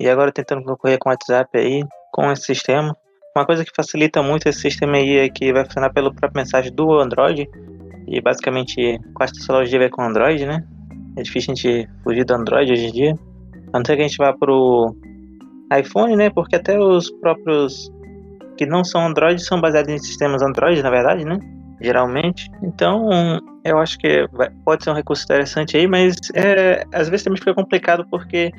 e 0.00 0.08
agora 0.08 0.32
tentando 0.32 0.64
concorrer 0.64 0.98
com 0.98 1.08
o 1.08 1.12
WhatsApp 1.12 1.56
aí, 1.56 1.82
com 2.12 2.30
esse 2.30 2.42
sistema. 2.42 2.96
Uma 3.36 3.46
coisa 3.46 3.64
que 3.64 3.72
facilita 3.74 4.22
muito 4.22 4.48
esse 4.48 4.60
sistema 4.60 4.96
aí 4.96 5.18
é 5.18 5.28
que 5.28 5.52
vai 5.52 5.64
funcionar 5.64 5.92
pelo 5.92 6.14
próprio 6.14 6.40
mensagem 6.40 6.72
do 6.74 6.98
Android, 6.98 7.48
e 8.06 8.20
basicamente 8.20 9.00
quase 9.14 9.32
tecnologia 9.34 9.78
vai 9.78 9.88
com 9.88 10.02
Android, 10.02 10.44
né? 10.44 10.62
É 11.16 11.22
difícil 11.22 11.52
a 11.52 11.54
gente 11.54 11.88
fugir 12.02 12.24
do 12.24 12.34
Android 12.34 12.72
hoje 12.72 12.86
em 12.86 12.92
dia. 12.92 13.18
A 13.72 13.78
não 13.78 13.84
ser 13.84 13.96
que 13.96 14.02
a 14.02 14.08
gente 14.08 14.18
vá 14.18 14.32
pro 14.32 14.94
iPhone, 15.78 16.16
né? 16.16 16.30
Porque 16.30 16.56
até 16.56 16.78
os 16.78 17.10
próprios 17.20 17.90
que 18.58 18.66
não 18.66 18.84
são 18.84 19.06
Android 19.06 19.42
são 19.42 19.60
baseados 19.60 19.90
em 19.90 19.98
sistemas 19.98 20.42
Android, 20.42 20.82
na 20.82 20.90
verdade, 20.90 21.24
né? 21.24 21.38
Geralmente. 21.82 22.50
Então, 22.62 23.08
eu 23.64 23.78
acho 23.78 23.98
que 23.98 24.26
pode 24.64 24.84
ser 24.84 24.90
um 24.90 24.94
recurso 24.94 25.24
interessante 25.24 25.76
aí, 25.76 25.86
mas 25.86 26.16
é, 26.34 26.84
às 26.92 27.08
vezes 27.08 27.24
também 27.24 27.38
fica 27.38 27.54
complicado 27.54 28.06
porque 28.10 28.50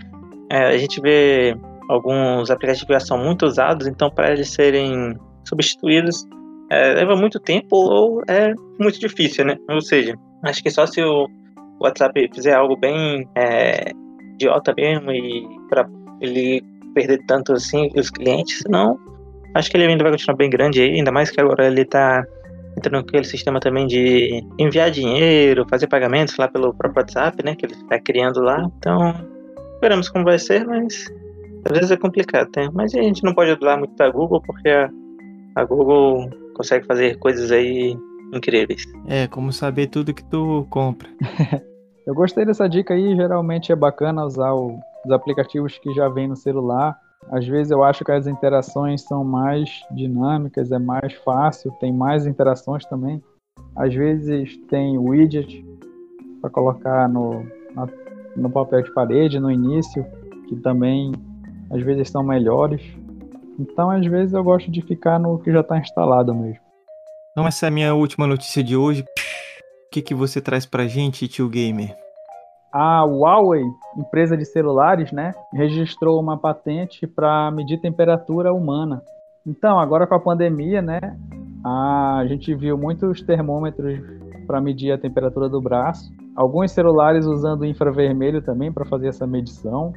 é, 0.50 0.68
a 0.68 0.78
gente 0.78 1.02
vê 1.02 1.56
alguns 1.90 2.50
aplicativos 2.50 2.88
que 2.88 2.94
já 2.94 3.00
são 3.00 3.18
muito 3.18 3.46
usados, 3.46 3.88
então 3.88 4.10
para 4.10 4.32
eles 4.32 4.50
serem 4.50 5.18
substituídos 5.44 6.26
é, 6.70 6.94
leva 6.94 7.16
muito 7.16 7.40
tempo 7.40 7.76
ou 7.76 8.24
é 8.28 8.54
muito 8.80 9.00
difícil, 9.00 9.46
né? 9.46 9.58
Ou 9.70 9.82
seja, 9.82 10.16
acho 10.44 10.64
que 10.64 10.72
só 10.72 10.86
se 10.86 11.02
o 11.04 11.28
WhatsApp 11.80 12.30
fizer 12.34 12.54
algo 12.54 12.76
bem 12.78 13.28
é, 13.36 13.92
idiota 14.36 14.74
mesmo 14.76 15.12
e 15.12 15.48
para 15.70 15.88
ele 16.22 16.64
perder 16.96 17.24
tanto 17.28 17.54
assim 17.54 17.90
os 17.96 18.10
clientes, 18.10 18.60
senão 18.60 18.98
acho 19.54 19.70
que 19.70 19.78
ele 19.78 19.86
ainda 19.86 20.04
vai 20.04 20.14
continuar 20.14 20.38
bem 20.38 20.50
grande 20.50 20.82
aí, 20.82 20.96
ainda 20.96 21.12
mais 21.12 21.30
que 21.30 21.40
agora 21.40 21.68
ele 21.68 21.82
está 21.82 22.26
entra 22.78 22.92
naquele 22.92 23.24
sistema 23.24 23.60
também 23.60 23.88
de 23.88 24.44
enviar 24.60 24.92
dinheiro, 24.92 25.66
fazer 25.70 25.88
pagamentos 25.88 26.38
lá 26.38 26.48
pelo 26.48 26.74
próprio 26.74 27.02
WhatsApp, 27.02 27.44
né? 27.44 27.56
Que 27.56 27.66
ele 27.66 27.74
está 27.74 28.00
criando 28.00 28.42
lá. 28.42 28.70
Então, 28.78 29.14
veremos 29.82 30.10
como 30.10 30.26
vai 30.26 30.40
ser, 30.40 30.66
mas 30.66 31.12
às 31.66 31.72
vezes 31.72 31.92
é 31.92 31.98
complicado, 31.98 32.50
né? 32.56 32.70
Mas 32.74 32.94
a 32.94 33.02
gente 33.02 33.24
não 33.24 33.34
pode 33.34 33.52
adular 33.52 33.78
muito 33.78 33.96
da 33.96 34.10
Google, 34.10 34.42
porque 34.42 34.70
a, 34.70 34.90
a 35.56 35.64
Google 35.64 36.30
consegue 36.56 36.86
fazer 36.86 37.18
coisas 37.20 37.52
aí 37.52 37.98
incríveis. 38.34 38.84
É, 39.08 39.28
como 39.28 39.52
saber 39.52 39.88
tudo 39.88 40.14
que 40.14 40.24
tu 40.24 40.66
compra. 40.70 41.10
Eu 42.06 42.14
gostei 42.14 42.46
dessa 42.46 42.68
dica 42.68 42.94
aí, 42.94 43.16
geralmente 43.16 43.72
é 43.72 43.76
bacana 43.76 44.26
usar 44.26 44.52
o, 44.54 44.78
os 45.06 45.12
aplicativos 45.12 45.78
que 45.78 45.94
já 45.94 46.10
vem 46.10 46.28
no 46.28 46.36
celular 46.36 46.98
às 47.32 47.48
vezes 47.48 47.72
eu 47.72 47.84
acho 47.84 48.04
que 48.04 48.12
as 48.12 48.28
interações 48.28 49.02
são 49.02 49.24
mais 49.24 49.70
dinâmicas, 49.92 50.72
é 50.72 50.80
mais 50.80 51.14
fácil, 51.14 51.72
tem 51.80 51.92
mais 51.92 52.26
interações 52.26 52.86
também. 52.86 53.22
Às 53.76 53.94
vezes 53.94 54.58
tem 54.68 54.98
widget 54.98 55.66
para 56.42 56.50
colocar 56.50 57.08
no, 57.10 57.46
na, 57.74 57.88
no 58.36 58.50
papel 58.50 58.82
de 58.82 58.94
parede 58.94 59.40
no 59.40 59.50
início, 59.50 60.06
que 60.48 60.56
também 60.58 61.12
às 61.72 61.82
vezes 61.82 62.10
são 62.10 62.24
melhores. 62.24 62.82
Então, 63.60 63.90
às 63.90 64.06
vezes 64.06 64.34
eu 64.34 64.44
gosto 64.44 64.70
de 64.70 64.82
ficar 64.82 65.20
no 65.20 65.40
que 65.40 65.52
já 65.52 65.62
está 65.62 65.78
instalado 65.78 66.34
mesmo. 66.34 66.62
Então, 67.32 67.48
essa 67.48 67.66
é 67.66 67.70
a 67.70 67.72
minha 67.72 67.94
última 67.96 68.28
notícia 68.28 68.64
de 68.64 68.76
hoje. 68.76 69.02
O 69.02 69.06
que, 69.92 70.02
que 70.02 70.14
você 70.14 70.42
traz 70.42 70.66
pra 70.66 70.88
gente, 70.88 71.28
tio 71.28 71.50
Gamer? 71.50 72.03
A 72.74 73.04
Huawei, 73.04 73.64
empresa 73.96 74.36
de 74.36 74.46
celulares, 74.46 75.12
né, 75.12 75.32
registrou 75.54 76.20
uma 76.20 76.40
patente 76.40 77.06
para 77.06 77.52
medir 77.52 77.80
temperatura 77.80 78.52
humana. 78.52 79.04
Então, 79.46 79.78
agora 79.78 80.08
com 80.08 80.16
a 80.16 80.20
pandemia, 80.20 80.82
né, 80.82 81.00
a 81.64 82.24
gente 82.28 82.56
viu 82.56 82.76
muitos 82.76 83.22
termômetros 83.22 84.00
para 84.48 84.60
medir 84.60 84.92
a 84.92 84.98
temperatura 84.98 85.48
do 85.48 85.62
braço, 85.62 86.12
alguns 86.36 86.72
celulares 86.72 87.28
usando 87.28 87.64
infravermelho 87.64 88.42
também 88.42 88.72
para 88.72 88.86
fazer 88.86 89.10
essa 89.10 89.28
medição. 89.28 89.94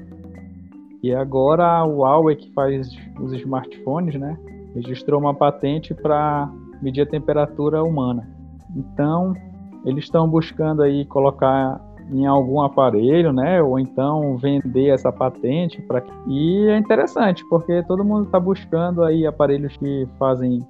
E 1.03 1.15
agora 1.15 1.65
a 1.65 1.83
Huawei, 1.83 2.37
que 2.37 2.53
faz 2.53 2.91
os 3.19 3.33
smartphones, 3.33 4.21
né, 4.21 4.37
registrou 4.75 5.19
uma 5.19 5.35
patente 5.35 5.95
para 5.95 6.47
medir 6.83 7.01
a 7.01 7.07
temperatura 7.07 7.83
humana. 7.83 8.29
Então, 8.77 9.35
eles 9.83 10.05
estão 10.05 10.29
buscando 10.29 10.83
aí 10.83 11.07
colocar 11.07 11.81
em 12.11 12.27
algum 12.27 12.61
aparelho, 12.61 13.33
né? 13.33 13.63
Ou 13.63 13.79
então 13.79 14.37
vender 14.37 14.89
essa 14.89 15.13
patente 15.13 15.81
para 15.83 16.03
e 16.27 16.67
é 16.69 16.79
interessante 16.79 17.45
porque 17.49 17.83
todo 17.85 18.05
mundo 18.05 18.27
está 18.27 18.39
buscando 18.39 19.03
aí 19.03 19.27
aparelhos 19.27 19.77
que 19.77 20.09
fazem 20.19 20.67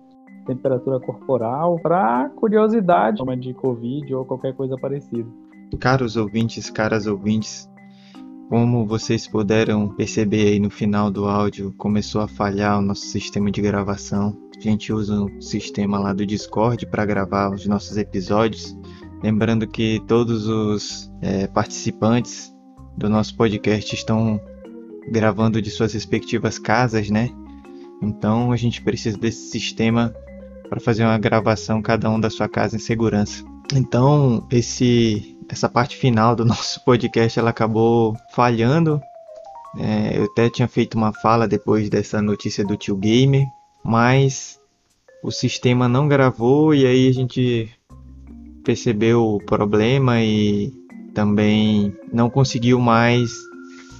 temperatura 0.46 1.00
corporal 1.00 1.78
para 1.80 2.30
curiosidade, 2.36 3.22
de 3.40 3.52
covid 3.52 4.14
ou 4.14 4.24
qualquer 4.24 4.54
coisa 4.54 4.76
parecida. 4.76 5.28
Caros 5.80 6.16
ouvintes, 6.16 6.70
caras 6.70 7.06
ouvintes, 7.06 7.68
como 8.48 8.86
vocês 8.86 9.26
puderam 9.26 9.88
perceber 9.88 10.46
aí 10.46 10.60
no 10.60 10.70
final 10.70 11.10
do 11.10 11.26
áudio, 11.26 11.74
começou 11.76 12.20
a 12.20 12.28
falhar 12.28 12.78
o 12.78 12.82
nosso 12.82 13.06
sistema 13.06 13.50
de 13.50 13.60
gravação. 13.60 14.36
A 14.56 14.60
gente 14.60 14.92
usa 14.92 15.20
um 15.20 15.40
sistema 15.40 15.98
lá 15.98 16.12
do 16.12 16.24
Discord 16.24 16.86
para 16.86 17.04
gravar 17.04 17.52
os 17.52 17.66
nossos 17.66 17.96
episódios 17.96 18.76
Lembrando 19.22 19.66
que 19.66 20.02
todos 20.06 20.46
os 20.46 21.10
é, 21.22 21.46
participantes 21.46 22.54
do 22.96 23.08
nosso 23.08 23.36
podcast 23.36 23.94
estão 23.94 24.40
gravando 25.10 25.60
de 25.60 25.70
suas 25.70 25.92
respectivas 25.92 26.58
casas, 26.58 27.10
né? 27.10 27.30
Então 28.02 28.52
a 28.52 28.56
gente 28.56 28.82
precisa 28.82 29.16
desse 29.16 29.50
sistema 29.50 30.14
para 30.68 30.80
fazer 30.80 31.04
uma 31.04 31.18
gravação 31.18 31.80
cada 31.80 32.10
um 32.10 32.20
da 32.20 32.28
sua 32.28 32.48
casa 32.48 32.76
em 32.76 32.80
segurança. 32.80 33.44
Então 33.72 34.46
esse 34.50 35.36
essa 35.48 35.68
parte 35.68 35.96
final 35.96 36.34
do 36.34 36.44
nosso 36.46 36.84
podcast 36.84 37.38
ela 37.38 37.50
acabou 37.50 38.16
falhando. 38.34 39.00
É, 39.78 40.18
eu 40.18 40.24
até 40.24 40.48
tinha 40.48 40.68
feito 40.68 40.96
uma 40.96 41.12
fala 41.12 41.46
depois 41.46 41.88
dessa 41.90 42.20
notícia 42.22 42.64
do 42.64 42.76
tio 42.76 42.96
Gamer, 42.96 43.46
mas 43.84 44.58
o 45.22 45.30
sistema 45.30 45.88
não 45.88 46.08
gravou 46.08 46.74
e 46.74 46.86
aí 46.86 47.08
a 47.08 47.12
gente 47.12 47.70
percebeu 48.66 49.22
o 49.22 49.38
problema 49.38 50.20
e 50.20 50.72
também 51.14 51.94
não 52.12 52.28
conseguiu 52.28 52.80
mais 52.80 53.30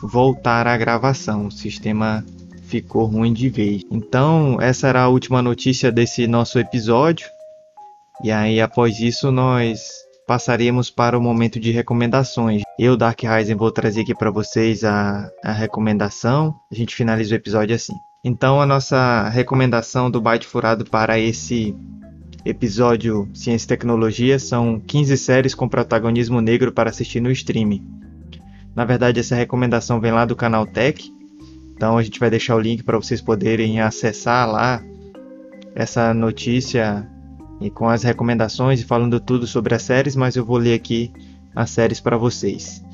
voltar 0.03 0.67
à 0.67 0.77
gravação. 0.77 1.47
O 1.47 1.53
sistema 1.53 2.27
ficou 2.65 3.05
ruim 3.07 3.33
de 3.33 3.49
vez. 3.49 3.83
Então, 3.89 4.59
essa 4.61 4.89
era 4.89 5.03
a 5.03 5.09
última 5.09 5.41
notícia 5.41 5.93
desse 5.93 6.27
nosso 6.27 6.59
episódio. 6.59 7.29
E 8.25 8.33
aí, 8.33 8.61
após 8.61 8.99
isso, 8.99 9.31
nós 9.31 9.89
passaremos 10.27 10.91
para 10.91 11.17
o 11.17 11.23
momento 11.23 11.61
de 11.61 11.71
recomendações. 11.71 12.63
Eu, 12.77 12.97
Dark 12.97 13.23
Rising, 13.23 13.55
vou 13.55 13.71
trazer 13.71 14.01
aqui 14.01 14.17
para 14.17 14.33
vocês 14.33 14.83
a, 14.83 15.31
a 15.45 15.53
recomendação. 15.53 16.53
A 16.73 16.75
gente 16.75 16.97
finaliza 16.97 17.35
o 17.35 17.39
episódio 17.39 17.77
assim. 17.77 17.95
Então, 18.25 18.61
a 18.61 18.67
nossa 18.67 19.29
recomendação 19.29 20.11
do 20.11 20.21
Byte 20.21 20.49
Furado 20.49 20.85
para 20.85 21.21
esse 21.21 21.77
episódio 22.47 23.29
Ciência 23.35 23.67
e 23.67 23.69
Tecnologia 23.69 24.39
são 24.39 24.79
15 24.79 25.17
séries 25.17 25.55
com 25.55 25.69
protagonismo 25.69 26.41
negro 26.41 26.71
para 26.71 26.89
assistir 26.89 27.21
no 27.21 27.31
streaming. 27.33 27.85
Na 28.75 28.85
verdade, 28.85 29.19
essa 29.19 29.35
recomendação 29.35 30.01
vem 30.01 30.13
lá 30.13 30.25
do 30.25 30.37
canal 30.37 30.65
Tech. 30.65 31.13
Então 31.75 31.99
a 31.99 32.03
gente 32.03 32.21
vai 32.21 32.31
deixar 32.31 32.55
o 32.55 32.61
link 32.61 32.85
para 32.85 32.97
vocês 32.97 33.21
poderem 33.21 33.81
acessar 33.81 34.49
lá 34.49 34.81
essa 35.75 36.15
notícia 36.15 37.11
e 37.61 37.69
com 37.69 37.89
as 37.89 38.05
recomendações 38.05 38.81
e 38.81 38.85
falando 38.85 39.19
tudo 39.19 39.47
sobre 39.47 39.75
as 39.75 39.83
séries, 39.83 40.15
mas 40.15 40.37
eu 40.37 40.45
vou 40.45 40.57
ler 40.57 40.75
aqui 40.75 41.11
as 41.55 41.71
séries 41.71 42.01
para 42.01 42.17
vocês. 42.17 42.85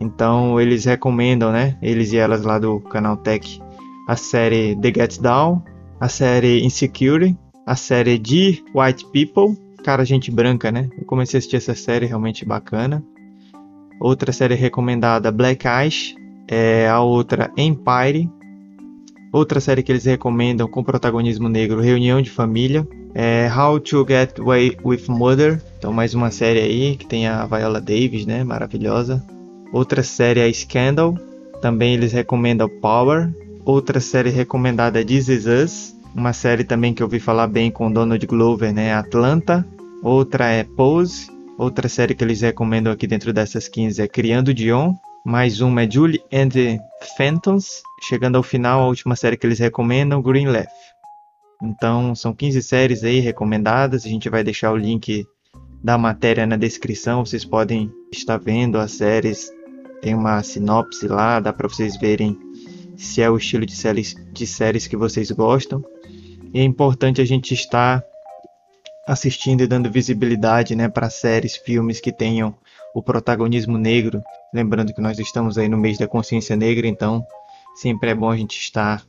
Então 0.00 0.60
eles 0.60 0.84
recomendam, 0.84 1.50
né? 1.50 1.76
Eles 1.82 2.12
e 2.12 2.16
elas 2.16 2.42
lá 2.42 2.58
do 2.58 2.80
canal 2.80 3.16
Tech, 3.16 3.60
a 4.06 4.14
série 4.14 4.76
The 4.76 4.92
Get 4.94 5.20
Down, 5.20 5.62
a 5.98 6.08
série 6.08 6.64
Insecurity, 6.64 7.36
a 7.70 7.76
série 7.76 8.18
de 8.18 8.64
White 8.74 9.06
People, 9.12 9.56
cara, 9.84 10.04
gente 10.04 10.28
branca, 10.28 10.72
né? 10.72 10.88
Eu 10.98 11.04
comecei 11.04 11.36
a 11.36 11.38
assistir 11.38 11.54
essa 11.54 11.72
série 11.72 12.04
realmente 12.04 12.44
bacana. 12.44 13.00
Outra 14.00 14.32
série 14.32 14.56
recomendada, 14.56 15.30
Black 15.30 15.68
Eyes, 15.68 16.16
é 16.48 16.88
a 16.88 16.98
outra 17.00 17.48
Empire. 17.56 18.28
Outra 19.32 19.60
série 19.60 19.84
que 19.84 19.92
eles 19.92 20.04
recomendam 20.04 20.66
com 20.66 20.82
protagonismo 20.82 21.48
negro, 21.48 21.80
Reunião 21.80 22.20
de 22.20 22.28
Família. 22.28 22.84
É 23.14 23.48
How 23.48 23.78
to 23.78 24.04
Get 24.04 24.40
Away 24.40 24.76
with 24.84 25.04
Mother. 25.06 25.62
Então 25.78 25.92
mais 25.92 26.12
uma 26.12 26.32
série 26.32 26.58
aí 26.58 26.96
que 26.96 27.06
tem 27.06 27.28
a 27.28 27.46
Viola 27.46 27.80
Davis, 27.80 28.26
né? 28.26 28.42
Maravilhosa. 28.42 29.24
Outra 29.72 30.02
série 30.02 30.40
é 30.40 30.52
Scandal. 30.52 31.16
Também 31.62 31.94
eles 31.94 32.12
recomendam 32.12 32.68
Power. 32.68 33.32
Outra 33.64 34.00
série 34.00 34.30
recomendada 34.30 35.00
é 35.00 35.04
This 35.04 35.28
Is 35.28 35.46
Us. 35.46 35.99
Uma 36.14 36.32
série 36.32 36.64
também 36.64 36.92
que 36.92 37.02
eu 37.02 37.06
ouvi 37.06 37.20
falar 37.20 37.46
bem 37.46 37.70
com 37.70 37.90
Donald 37.90 38.24
Glover, 38.26 38.72
né? 38.72 38.92
Atlanta. 38.94 39.66
Outra 40.02 40.48
é 40.48 40.64
Pose. 40.64 41.30
Outra 41.56 41.88
série 41.88 42.14
que 42.14 42.24
eles 42.24 42.40
recomendam 42.40 42.92
aqui 42.92 43.06
dentro 43.06 43.32
dessas 43.32 43.68
15 43.68 44.02
é 44.02 44.08
Criando 44.08 44.52
Dion. 44.52 44.94
Mais 45.24 45.60
uma 45.60 45.82
é 45.82 45.90
Julie 45.90 46.22
and 46.32 46.48
the 46.48 46.78
Phantoms. 47.16 47.82
Chegando 48.08 48.36
ao 48.36 48.42
final, 48.42 48.80
a 48.80 48.88
última 48.88 49.14
série 49.14 49.36
que 49.36 49.46
eles 49.46 49.58
recomendam, 49.58 50.22
Green 50.22 50.48
Left. 50.48 50.72
Então, 51.62 52.14
são 52.14 52.32
15 52.32 52.62
séries 52.62 53.04
aí 53.04 53.20
recomendadas. 53.20 54.04
A 54.04 54.08
gente 54.08 54.28
vai 54.28 54.42
deixar 54.42 54.72
o 54.72 54.76
link 54.76 55.24
da 55.82 55.96
matéria 55.96 56.46
na 56.46 56.56
descrição. 56.56 57.24
Vocês 57.24 57.44
podem 57.44 57.92
estar 58.10 58.38
vendo 58.38 58.78
as 58.78 58.92
séries. 58.92 59.50
Tem 60.00 60.14
uma 60.14 60.42
sinopse 60.42 61.06
lá, 61.06 61.38
dá 61.38 61.52
para 61.52 61.68
vocês 61.68 61.96
verem 61.98 62.36
se 62.96 63.22
é 63.22 63.30
o 63.30 63.36
estilo 63.36 63.64
de 63.64 63.76
séries, 63.76 64.14
de 64.32 64.46
séries 64.46 64.86
que 64.86 64.96
vocês 64.96 65.30
gostam. 65.30 65.84
E 66.52 66.60
é 66.60 66.64
importante 66.64 67.20
a 67.20 67.24
gente 67.24 67.54
estar 67.54 68.04
assistindo 69.06 69.62
e 69.62 69.66
dando 69.66 69.90
visibilidade 69.90 70.74
né, 70.74 70.88
para 70.88 71.10
séries, 71.10 71.56
filmes 71.56 72.00
que 72.00 72.12
tenham 72.12 72.54
o 72.94 73.02
protagonismo 73.02 73.78
negro. 73.78 74.22
Lembrando 74.52 74.92
que 74.92 75.00
nós 75.00 75.18
estamos 75.18 75.58
aí 75.58 75.68
no 75.68 75.76
mês 75.76 75.98
da 75.98 76.08
consciência 76.08 76.56
negra, 76.56 76.86
então 76.86 77.24
sempre 77.74 78.10
é 78.10 78.14
bom 78.14 78.30
a 78.30 78.36
gente 78.36 78.58
estar 78.58 79.04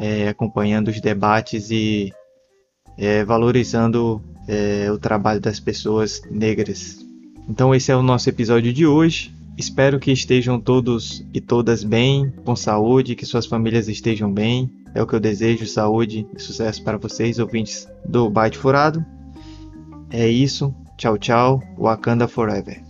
é, 0.00 0.28
acompanhando 0.28 0.88
os 0.88 1.00
debates 1.00 1.70
e 1.70 2.12
é, 2.98 3.24
valorizando 3.24 4.22
é, 4.48 4.90
o 4.90 4.98
trabalho 4.98 5.40
das 5.40 5.60
pessoas 5.60 6.22
negras. 6.30 6.98
Então 7.48 7.74
esse 7.74 7.90
é 7.90 7.96
o 7.96 8.02
nosso 8.02 8.28
episódio 8.28 8.72
de 8.72 8.86
hoje. 8.86 9.32
Espero 9.56 10.00
que 10.00 10.10
estejam 10.10 10.58
todos 10.58 11.24
e 11.32 11.40
todas 11.40 11.84
bem, 11.84 12.32
com 12.44 12.56
saúde, 12.56 13.14
que 13.14 13.26
suas 13.26 13.46
famílias 13.46 13.88
estejam 13.88 14.32
bem. 14.32 14.70
É 14.94 15.02
o 15.02 15.06
que 15.06 15.14
eu 15.14 15.20
desejo, 15.20 15.66
saúde 15.66 16.26
e 16.36 16.40
sucesso 16.40 16.82
para 16.84 16.98
vocês, 16.98 17.38
ouvintes 17.38 17.88
do 18.04 18.28
Byte 18.28 18.58
Furado. 18.58 19.04
É 20.10 20.28
isso. 20.28 20.74
Tchau, 20.96 21.16
tchau. 21.16 21.62
Wakanda 21.78 22.28
Forever. 22.28 22.82